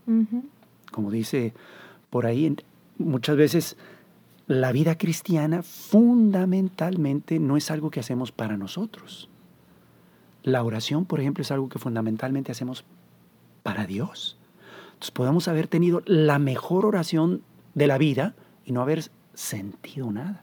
[0.91, 1.53] Como dice
[2.09, 2.62] por ahí, en-
[2.99, 3.76] muchas veces
[4.46, 9.28] la vida cristiana fundamentalmente no es algo que hacemos para nosotros.
[10.42, 12.84] La oración, por ejemplo, es algo que fundamentalmente hacemos
[13.62, 14.38] para Dios.
[14.88, 17.42] Entonces podemos haber tenido la mejor oración
[17.74, 18.34] de la vida
[18.64, 20.42] y no haber sentido nada.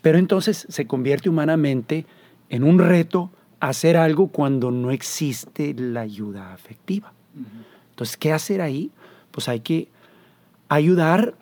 [0.00, 2.06] Pero entonces se convierte humanamente
[2.48, 7.12] en un reto hacer algo cuando no existe la ayuda afectiva.
[7.90, 8.90] Entonces, ¿qué hacer ahí?
[9.30, 9.88] Pues hay que
[10.68, 11.34] ayudar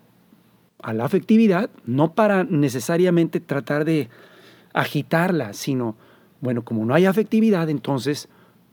[0.82, 4.08] a la afectividad, no para necesariamente tratar de
[4.74, 5.96] agitarla, sino,
[6.40, 8.28] bueno, como no hay afectividad, entonces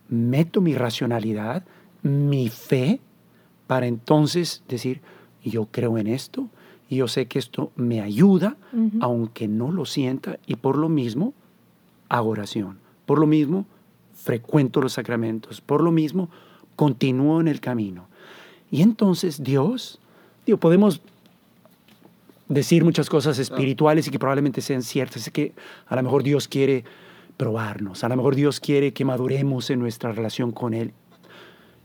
[0.08, 1.64] meto mi racionalidad,
[2.02, 3.00] mi fe,
[3.68, 5.02] para entonces decir,
[5.44, 6.50] yo creo en esto
[6.90, 8.58] Y yo sé que esto me ayuda,
[9.00, 11.34] aunque no lo sienta, y por lo mismo
[12.10, 12.80] hago oración.
[13.06, 13.68] Por lo mismo
[14.16, 15.62] frecuento los sacramentos.
[15.62, 16.30] Por lo mismo
[16.76, 18.08] continúo en el camino.
[18.72, 20.00] Y entonces Dios,
[20.48, 21.02] digo, podemos
[22.50, 25.28] decir muchas cosas espirituales y que probablemente sean ciertas.
[25.28, 25.54] Es que
[25.88, 26.84] a lo mejor Dios quiere
[27.38, 30.92] probarnos, a lo mejor Dios quiere que maduremos en nuestra relación con Él.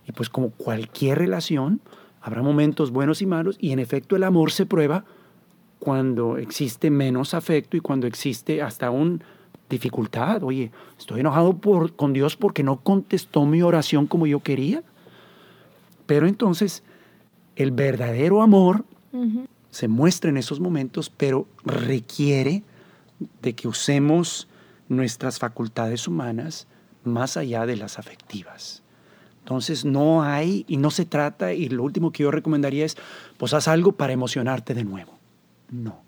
[0.09, 1.81] Y pues como cualquier relación,
[2.21, 5.05] habrá momentos buenos y malos y en efecto el amor se prueba
[5.79, 9.19] cuando existe menos afecto y cuando existe hasta una
[9.69, 10.43] dificultad.
[10.43, 14.83] Oye, estoy enojado por, con Dios porque no contestó mi oración como yo quería.
[16.07, 16.83] Pero entonces
[17.57, 18.85] el verdadero amor
[19.75, 22.62] se muestra en esos momentos, pero requiere
[23.43, 24.47] de que usemos
[24.89, 26.68] nuestras facultades humanas
[27.03, 28.85] más allá de las afectivas.
[29.41, 32.97] Entonces no hay y no se trata, y lo último que yo recomendaría es,
[33.37, 35.18] pues haz algo para emocionarte de nuevo.
[35.72, 36.05] No.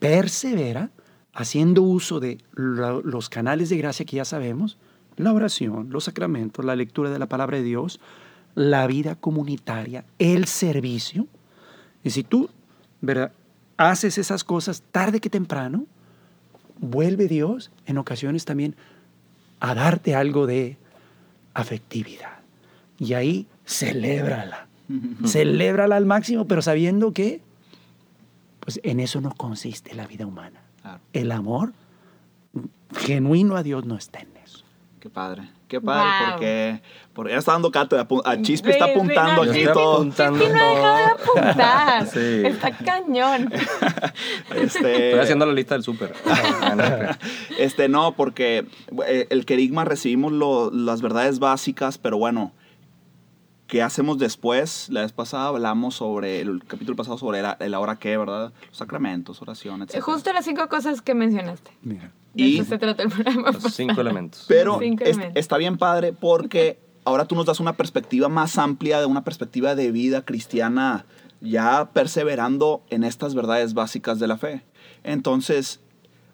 [0.00, 0.90] Persevera
[1.32, 4.76] haciendo uso de los canales de gracia que ya sabemos,
[5.16, 8.00] la oración, los sacramentos, la lectura de la palabra de Dios,
[8.56, 11.28] la vida comunitaria, el servicio.
[12.06, 12.48] Y si tú
[13.00, 13.32] ¿verdad?
[13.76, 15.86] haces esas cosas tarde que temprano,
[16.78, 18.76] vuelve Dios en ocasiones también
[19.58, 20.76] a darte algo de
[21.52, 22.38] afectividad.
[23.00, 24.68] Y ahí celébrala.
[25.26, 27.40] celébrala al máximo, pero sabiendo que
[28.60, 30.60] pues en eso no consiste la vida humana.
[31.12, 31.72] El amor
[32.94, 34.64] genuino a Dios no está en eso.
[35.00, 35.50] Qué padre.
[35.68, 36.80] Qué padre, porque,
[37.12, 38.06] porque ella está dando cátedra.
[38.24, 39.96] A Chispi está apuntando aquí todo.
[39.96, 41.04] Apuntando Chispi no ha dejado de
[41.42, 42.06] apuntar.
[42.06, 42.42] sí.
[42.46, 43.52] Está cañón.
[44.54, 46.12] Este, Estoy haciendo la lista del súper.
[47.58, 48.66] este, no, porque
[49.06, 52.52] eh, el querigma recibimos lo, las verdades básicas, pero bueno,
[53.66, 54.88] ¿qué hacemos después?
[54.90, 58.52] La vez pasada hablamos sobre, el capítulo pasado sobre el, ahora qué, ¿verdad?
[58.68, 60.02] Los sacramentos, oraciones, etc.
[60.02, 61.70] Justo las cinco cosas que mencionaste.
[61.82, 62.12] Mira.
[62.34, 63.50] Y se trata el programa.
[63.50, 64.44] Los cinco elementos.
[64.46, 64.80] Pero
[65.34, 69.74] está bien padre porque ahora tú nos das una perspectiva más amplia, de una perspectiva
[69.74, 71.06] de vida cristiana,
[71.40, 74.64] ya perseverando en estas verdades básicas de la fe.
[75.02, 75.80] Entonces,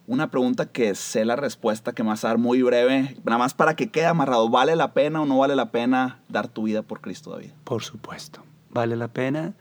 [0.07, 3.55] una pregunta que sé la respuesta que me vas a dar muy breve, nada más
[3.55, 4.49] para que quede amarrado.
[4.49, 7.51] ¿Vale la pena o no vale la pena dar tu vida por Cristo David?
[7.65, 8.43] Por supuesto.
[8.71, 9.55] Vale la pena.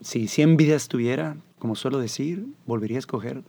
[0.00, 3.42] Si 100 vidas tuviera, como suelo decir, volvería a escoger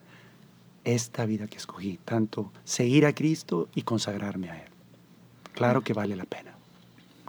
[0.86, 4.70] esta vida que escogí, tanto seguir a Cristo y consagrarme a Él.
[5.53, 6.55] Claro que vale la pena.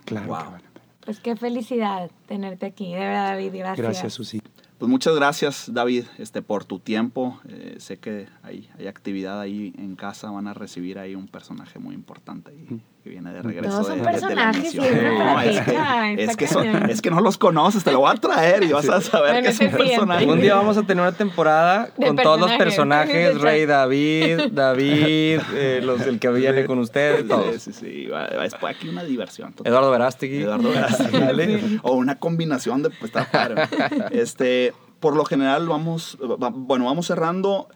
[0.05, 0.84] Claro que vale la pena.
[1.05, 3.53] Pues qué felicidad tenerte aquí, de verdad, David.
[3.55, 3.78] Gracias.
[3.78, 4.43] Gracias, Susi.
[4.78, 7.40] Pues muchas gracias, David, este, por tu tiempo.
[7.48, 11.80] Eh, sé que hay, hay actividad ahí en casa, van a recibir ahí un personaje
[11.80, 13.70] muy importante ahí, que viene de regreso.
[13.70, 17.84] Todos son de, personajes, de no, es, que, es, que es que no los conoces,
[17.84, 20.26] te lo voy a traer y vas a saber que es un personaje.
[20.26, 25.80] Un día vamos a tener una temporada con todos los personajes, Rey David, David, eh,
[25.82, 27.62] los del que viene con ustedes, todos.
[27.62, 29.53] Sí, sí, sí, va, va, es aquí una diversión.
[29.53, 29.70] Total.
[29.70, 30.42] Eduardo Verástegui.
[30.42, 33.62] Eduardo Verástegui, O una combinación de, pues está padre.
[34.11, 37.68] Este, por lo general vamos, bueno, vamos cerrando.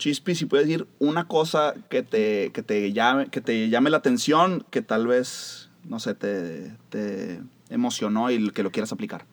[0.00, 3.98] Chispi, si puedes decir una cosa que te, que te, llame, que te llame la
[3.98, 9.26] atención, que tal vez, no sé, te, te emocionó y que lo quieras aplicar.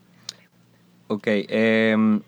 [1.07, 2.21] Ok, em,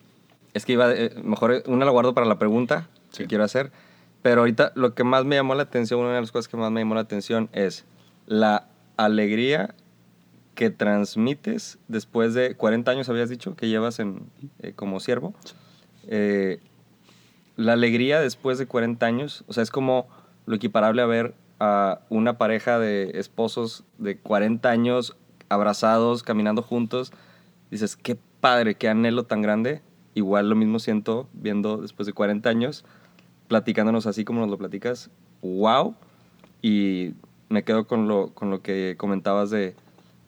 [0.54, 3.74] es que iba, eh, mejor una la guardo para la pregunta que quiero hacer,
[4.22, 6.72] pero ahorita lo que más me llamó la atención, una de las cosas que más
[6.72, 7.84] me llamó la atención es
[8.26, 9.76] la alegría
[10.56, 14.30] que transmites después de 40 años, habías dicho, que llevas en,
[14.60, 15.34] eh, como siervo.
[16.08, 16.60] Eh,
[17.60, 20.08] la alegría después de 40 años, o sea, es como
[20.46, 25.18] lo equiparable a ver a una pareja de esposos de 40 años
[25.50, 27.12] abrazados, caminando juntos.
[27.70, 29.82] Dices, qué padre, qué anhelo tan grande.
[30.14, 32.86] Igual lo mismo siento viendo después de 40 años,
[33.50, 35.10] platicándonos así como nos lo platicas.
[35.42, 35.96] ¡Wow!
[36.62, 37.12] Y
[37.50, 39.76] me quedo con lo, con lo que comentabas de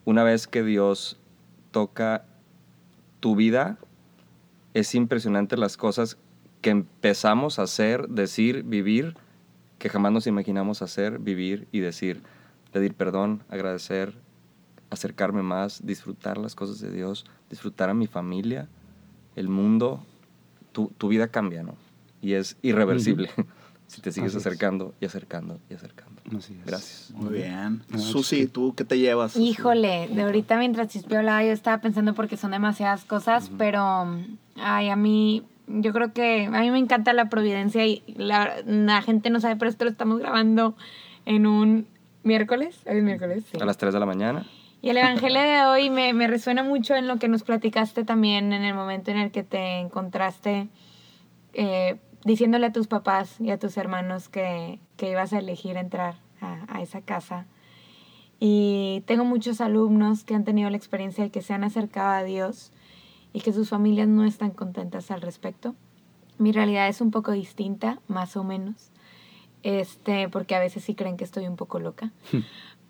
[0.04, 1.18] una vez que Dios
[1.70, 2.26] toca
[3.20, 3.78] tu vida,
[4.74, 6.18] es impresionante las cosas
[6.62, 9.14] que empezamos a hacer, decir, vivir,
[9.78, 12.22] que jamás nos imaginamos hacer, vivir y decir.
[12.72, 14.14] Pedir perdón, agradecer,
[14.88, 18.68] acercarme más, disfrutar las cosas de Dios, disfrutar a mi familia,
[19.36, 20.06] el mundo.
[20.72, 21.74] Tu, vida cambia, ¿no?
[22.22, 23.28] Y es irreversible
[23.88, 26.22] si te sigues acercando y acercando y acercando.
[26.64, 27.10] Gracias.
[27.14, 27.82] Muy bien.
[27.98, 29.36] Susi, ¿tú qué te llevas?
[29.36, 34.06] Híjole, de ahorita mientras Chispi hablaba yo estaba pensando porque son demasiadas cosas, pero
[34.56, 39.02] ay, a mí, yo creo que a mí me encanta la providencia y la, la
[39.02, 40.76] gente no sabe, pero esto lo estamos grabando
[41.24, 41.86] en un
[42.22, 42.80] miércoles.
[42.84, 43.44] ¿Es miércoles?
[43.50, 43.58] Sí.
[43.60, 44.46] A las 3 de la mañana.
[44.80, 48.52] Y el Evangelio de hoy me, me, resuena mucho en lo que nos platicaste también
[48.52, 50.68] en el momento en el que te encontraste
[51.54, 56.16] eh, diciéndole a tus papás y a tus hermanos que, que ibas a elegir entrar
[56.40, 57.46] a, a, esa casa.
[58.40, 62.24] Y tengo muchos alumnos que han tenido la experiencia de que se han acercado a
[62.24, 62.72] Dios
[63.32, 65.74] y que sus familias no están contentas al respecto.
[66.38, 68.90] Mi realidad es un poco distinta, más o menos,
[69.62, 72.12] este, porque a veces sí creen que estoy un poco loca.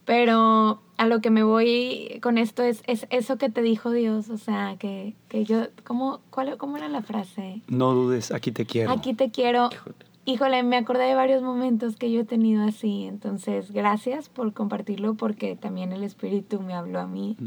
[0.05, 4.31] Pero a lo que me voy con esto es, es eso que te dijo Dios,
[4.31, 7.63] o sea, que, que yo, ¿cómo, cuál, ¿cómo era la frase?
[7.69, 8.91] No dudes, aquí te quiero.
[8.91, 9.71] Aquí te quiero.
[10.25, 15.15] Híjole, me acordé de varios momentos que yo he tenido así, entonces gracias por compartirlo
[15.15, 17.37] porque también el Espíritu me habló a mí.
[17.39, 17.47] Mm.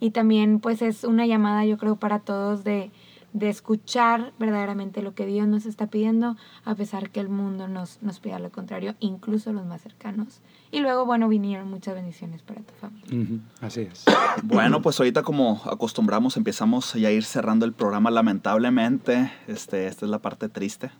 [0.00, 2.90] Y también pues es una llamada yo creo para todos de,
[3.32, 8.02] de escuchar verdaderamente lo que Dios nos está pidiendo, a pesar que el mundo nos,
[8.02, 10.40] nos pida lo contrario, incluso los más cercanos.
[10.74, 13.38] Y luego, bueno, vinieron muchas bendiciones para tu familia.
[13.60, 14.04] Así es.
[14.42, 19.30] Bueno, pues ahorita como acostumbramos, empezamos ya a ir cerrando el programa, lamentablemente.
[19.46, 20.90] Este, esta es la parte triste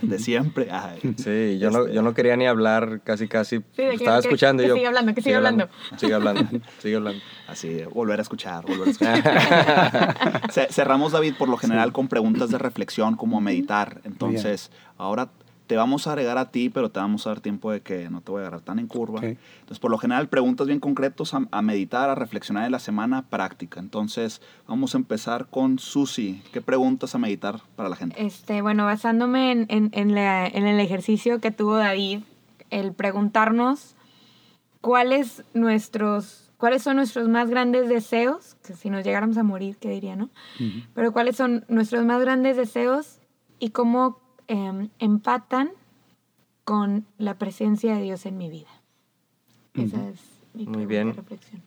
[0.00, 0.70] de, siempre.
[1.18, 3.62] Sí, yo no, yo no quería ni hablar, casi, casi.
[3.76, 4.74] Estaba escuchando y yo...
[4.74, 5.68] Sigue hablando, que sigue, hablando.
[5.98, 7.20] Sigue hablando, sigue hablando.
[7.46, 10.70] Así, volver a escuchar, volver a escuchar.
[10.70, 14.00] Cerramos, David, por lo general con preguntas de reflexión, como meditar.
[14.04, 15.28] Entonces, ahora
[15.66, 18.20] te vamos a agregar a ti, pero te vamos a dar tiempo de que no
[18.20, 19.20] te voy a agarrar tan en curva.
[19.22, 23.80] Entonces, por lo general, preguntas bien concretos a, meditar, a reflexionar en la semana práctica.
[23.80, 26.42] Entonces, vamos a empezar con Susi.
[26.52, 28.24] ¿Qué preguntas a meditar para la gente?
[28.24, 32.20] Este, bueno, basándome en, en, en, en el ejercicio que tuvo David,
[32.70, 33.96] el preguntarnos
[34.80, 39.90] cuáles nuestros cuáles son nuestros más grandes deseos, que si nos llegáramos a morir, ¿qué
[39.90, 40.30] diría, no?
[40.94, 43.18] Pero cuáles son nuestros más grandes deseos
[43.58, 45.70] y cómo Em, empatan
[46.64, 48.68] con la presencia de Dios en mi vida.
[49.74, 50.20] Esa es
[50.54, 51.14] mi muy bien.
[51.14, 51.62] reflexión.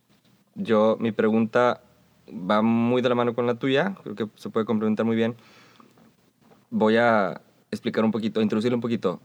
[0.56, 1.82] Yo, mi pregunta
[2.30, 5.36] va muy de la mano con la tuya, creo que se puede complementar muy bien.
[6.70, 9.20] Voy a explicar un poquito, introducir un poquito.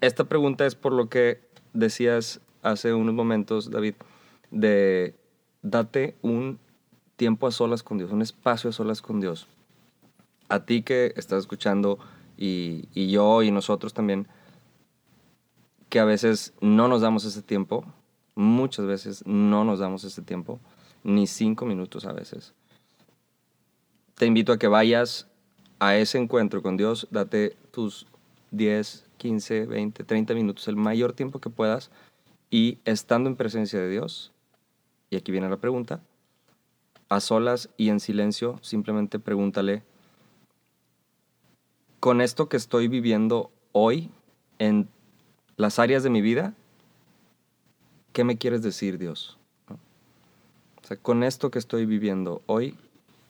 [0.00, 1.40] Esta pregunta es por lo que
[1.72, 3.94] decías hace unos momentos, David,
[4.50, 5.14] de
[5.62, 6.58] date un
[7.16, 9.46] tiempo a solas con Dios, un espacio a solas con Dios.
[10.48, 11.98] A ti que estás escuchando
[12.40, 14.26] y, yo y nosotros también,
[15.90, 17.84] que a veces no nos damos ese tiempo,
[18.34, 20.58] muchas veces no nos damos ese tiempo,
[21.04, 22.54] ni cinco minutos a veces.
[24.14, 25.28] Te invito a que vayas
[25.78, 28.06] a ese encuentro con Dios, date tus
[28.52, 31.90] 10, 15, 20, 30 minutos, el mayor tiempo que puedas,
[32.50, 34.32] y estando en presencia de Dios,
[35.10, 36.00] y aquí viene la pregunta,
[37.10, 39.82] a solas y en silencio, simplemente pregúntale,
[42.00, 44.10] con esto que estoy viviendo hoy
[44.58, 44.88] en
[45.56, 46.54] las áreas de mi vida,
[48.12, 49.38] ¿qué me quieres decir, Dios?
[49.68, 52.74] O sea, con esto que estoy viviendo hoy,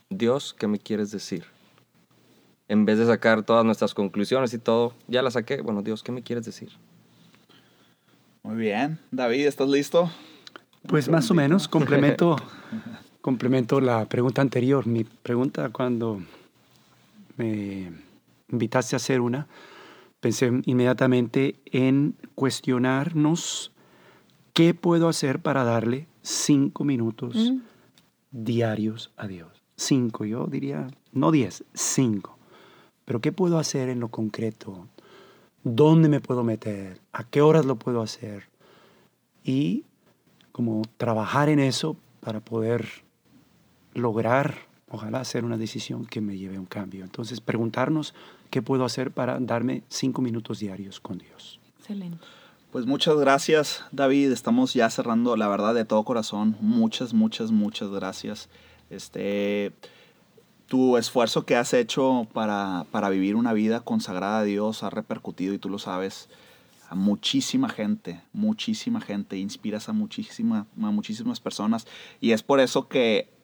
[0.09, 1.45] Dios, ¿qué me quieres decir?
[2.69, 5.61] En vez de sacar todas nuestras conclusiones y todo, ya las saqué.
[5.61, 6.71] Bueno, Dios, ¿qué me quieres decir?
[8.45, 9.01] Muy bien.
[9.11, 10.11] David, ¿estás listo?
[10.87, 12.37] Pues más o menos, complemento,
[13.21, 14.87] complemento la pregunta anterior.
[14.87, 16.23] Mi pregunta cuando
[17.37, 18.10] me
[18.53, 19.49] invitaste a hacer una,
[20.21, 23.73] pensé inmediatamente en cuestionarnos
[24.53, 27.59] qué puedo hacer para darle cinco minutos mm.
[28.31, 29.63] diarios a Dios.
[29.77, 32.37] Cinco, yo diría, no diez, cinco.
[33.05, 34.87] Pero ¿qué puedo hacer en lo concreto?
[35.65, 37.01] ¿Dónde me puedo meter?
[37.13, 38.49] ¿A qué horas lo puedo hacer?
[39.43, 39.85] Y
[40.53, 42.87] como trabajar en eso para poder
[43.95, 44.55] lograr,
[44.89, 47.05] ojalá hacer una decisión que me lleve a un cambio.
[47.05, 48.15] Entonces, preguntarnos
[48.51, 51.61] ¿Qué puedo hacer para darme cinco minutos diarios con Dios?
[51.79, 52.19] Excelente.
[52.73, 54.31] Pues muchas gracias, David.
[54.31, 56.57] Estamos ya cerrando, la verdad, de todo corazón.
[56.61, 58.49] Muchas, muchas, muchas gracias.
[58.91, 59.73] Este,
[60.67, 65.55] tu esfuerzo que has hecho para, para vivir una vida consagrada a Dios ha repercutido,
[65.55, 66.29] y tú lo sabes,
[66.89, 69.37] a muchísima gente, muchísima gente.
[69.37, 71.87] Inspiras a, muchísima, a muchísimas personas.
[72.21, 73.40] Y es por eso que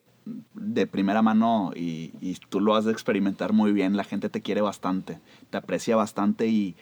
[0.55, 2.11] de primera mano y,
[2.49, 5.20] tú lo has de experimentar muy bien, la gente te quiere bastante,
[5.51, 6.77] te aprecia bastante y,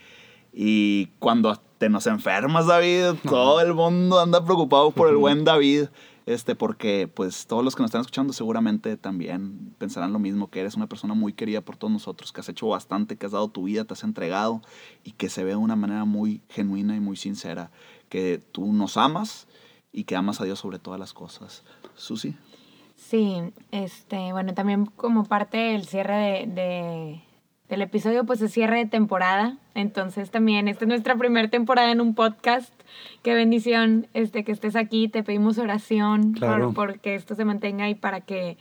[0.53, 5.87] y cuando te nos enfermas, David, todo el mundo anda preocupado por el buen David,
[6.27, 10.61] este, porque pues todos los que nos están escuchando seguramente también pensarán lo mismo, que
[10.61, 13.49] eres una persona muy querida por todos nosotros, que has hecho bastante, que has dado
[13.49, 14.63] tu vida, te has entregado
[15.05, 17.71] y que se ve de una manera muy genuina y muy sincera,
[18.09, 19.47] que tú nos amas
[19.93, 21.63] y que amas a Dios sobre todas las cosas.
[21.95, 22.35] Susi.
[23.09, 23.37] Sí,
[23.71, 27.21] este, bueno, también como parte del cierre de,
[27.69, 29.59] del episodio, pues es cierre de temporada.
[29.75, 32.73] Entonces también esta es nuestra primera temporada en un podcast.
[33.23, 35.09] Qué bendición este, que estés aquí.
[35.09, 36.73] Te pedimos oración Claro.
[36.73, 38.57] por, que esto se mantenga y para que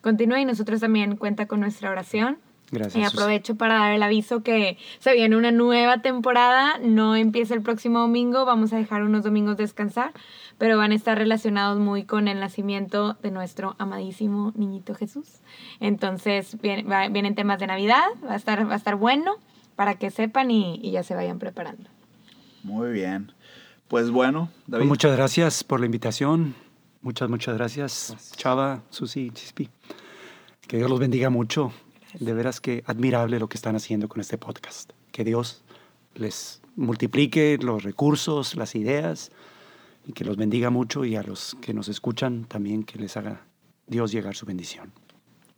[0.00, 0.38] continúe.
[0.38, 2.38] Y nosotros también cuenta con nuestra oración.
[2.70, 2.96] Gracias.
[2.96, 3.16] Y Susi.
[3.16, 8.00] aprovecho para dar el aviso que se viene una nueva temporada, no empieza el próximo
[8.00, 10.12] domingo, vamos a dejar unos domingos descansar,
[10.58, 15.40] pero van a estar relacionados muy con el nacimiento de nuestro amadísimo niñito Jesús.
[15.80, 19.36] Entonces viene- va- vienen temas de Navidad, va a estar, va a estar bueno
[19.76, 21.88] para que sepan y, y ya se vayan preparando.
[22.62, 23.32] Muy bien.
[23.86, 24.82] Pues bueno, David.
[24.82, 26.54] Pues muchas gracias por la invitación.
[27.00, 29.70] Muchas, muchas gracias, Chava, Susi, Chispi.
[30.66, 31.72] Que Dios los bendiga mucho.
[32.20, 34.90] De veras que admirable lo que están haciendo con este podcast.
[35.12, 35.62] Que Dios
[36.14, 39.30] les multiplique los recursos, las ideas
[40.06, 43.42] y que los bendiga mucho y a los que nos escuchan también que les haga
[43.86, 44.92] Dios llegar su bendición.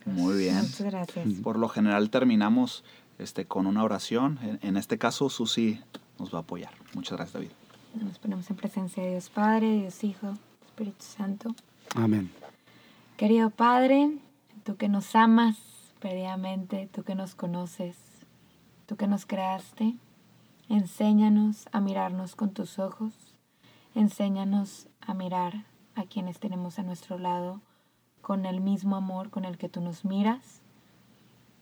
[0.05, 0.55] Muy bien.
[0.55, 1.27] Muchas gracias.
[1.43, 2.83] Por lo general terminamos
[3.19, 4.39] este, con una oración.
[4.41, 5.79] En, en este caso, Susi
[6.19, 6.73] nos va a apoyar.
[6.93, 7.51] Muchas gracias, David.
[7.93, 10.33] Nos ponemos en presencia de Dios Padre, Dios Hijo,
[10.65, 11.55] Espíritu Santo.
[11.95, 12.31] Amén.
[13.17, 14.11] Querido Padre,
[14.63, 15.57] tú que nos amas
[16.01, 17.95] perdidamente, tú que nos conoces,
[18.87, 19.95] tú que nos creaste,
[20.67, 23.13] enséñanos a mirarnos con tus ojos,
[23.95, 27.61] enséñanos a mirar a quienes tenemos a nuestro lado
[28.21, 30.61] con el mismo amor con el que tú nos miras.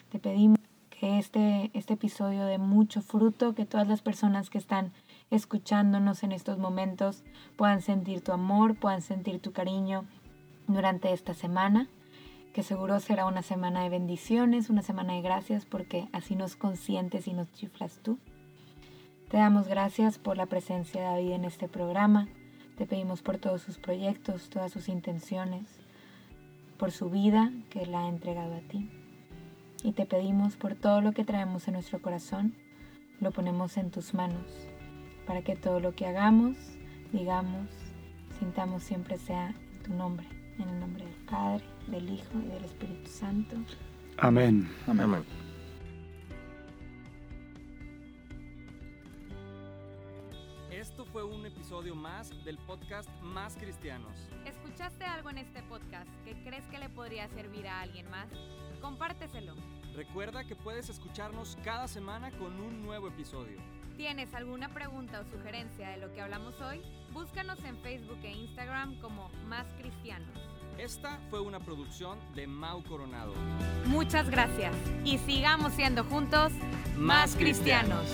[0.09, 0.57] Te pedimos
[0.89, 4.93] que este, este episodio dé mucho fruto, que todas las personas que están
[5.31, 7.23] escuchándonos en estos momentos
[7.57, 10.05] puedan sentir tu amor, puedan sentir tu cariño
[10.67, 11.89] durante esta semana,
[12.59, 17.25] que seguro será una semana de bendiciones, una semana de gracias, porque así nos consientes
[17.29, 18.19] y nos chiflas tú.
[19.29, 22.27] Te damos gracias por la presencia de David en este programa.
[22.77, 25.69] Te pedimos por todos sus proyectos, todas sus intenciones,
[26.77, 28.89] por su vida que Él ha entregado a ti.
[29.81, 32.55] Y te pedimos por todo lo que traemos en nuestro corazón,
[33.21, 34.51] lo ponemos en tus manos,
[35.25, 36.57] para que todo lo que hagamos,
[37.13, 37.69] digamos,
[38.37, 42.65] sintamos siempre sea en tu nombre, en el nombre del Padre, del Hijo y del
[42.65, 43.55] Espíritu Santo.
[44.17, 44.69] Amén.
[44.87, 45.05] Amén.
[45.05, 45.25] Amén.
[50.71, 54.29] Esto fue un episodio más del podcast Más Cristianos.
[54.45, 58.27] ¿Escuchaste algo en este podcast que crees que le podría servir a alguien más?
[58.81, 59.55] Compárteselo.
[59.95, 63.57] Recuerda que puedes escucharnos cada semana con un nuevo episodio.
[63.97, 66.81] ¿Tienes alguna pregunta o sugerencia de lo que hablamos hoy?
[67.11, 70.58] Búscanos en Facebook e Instagram como Más Cristianos.
[70.79, 73.33] Esta fue una producción de Mau Coronado.
[73.87, 74.73] Muchas gracias
[75.03, 76.53] y sigamos siendo juntos
[76.95, 78.05] Más cristianos.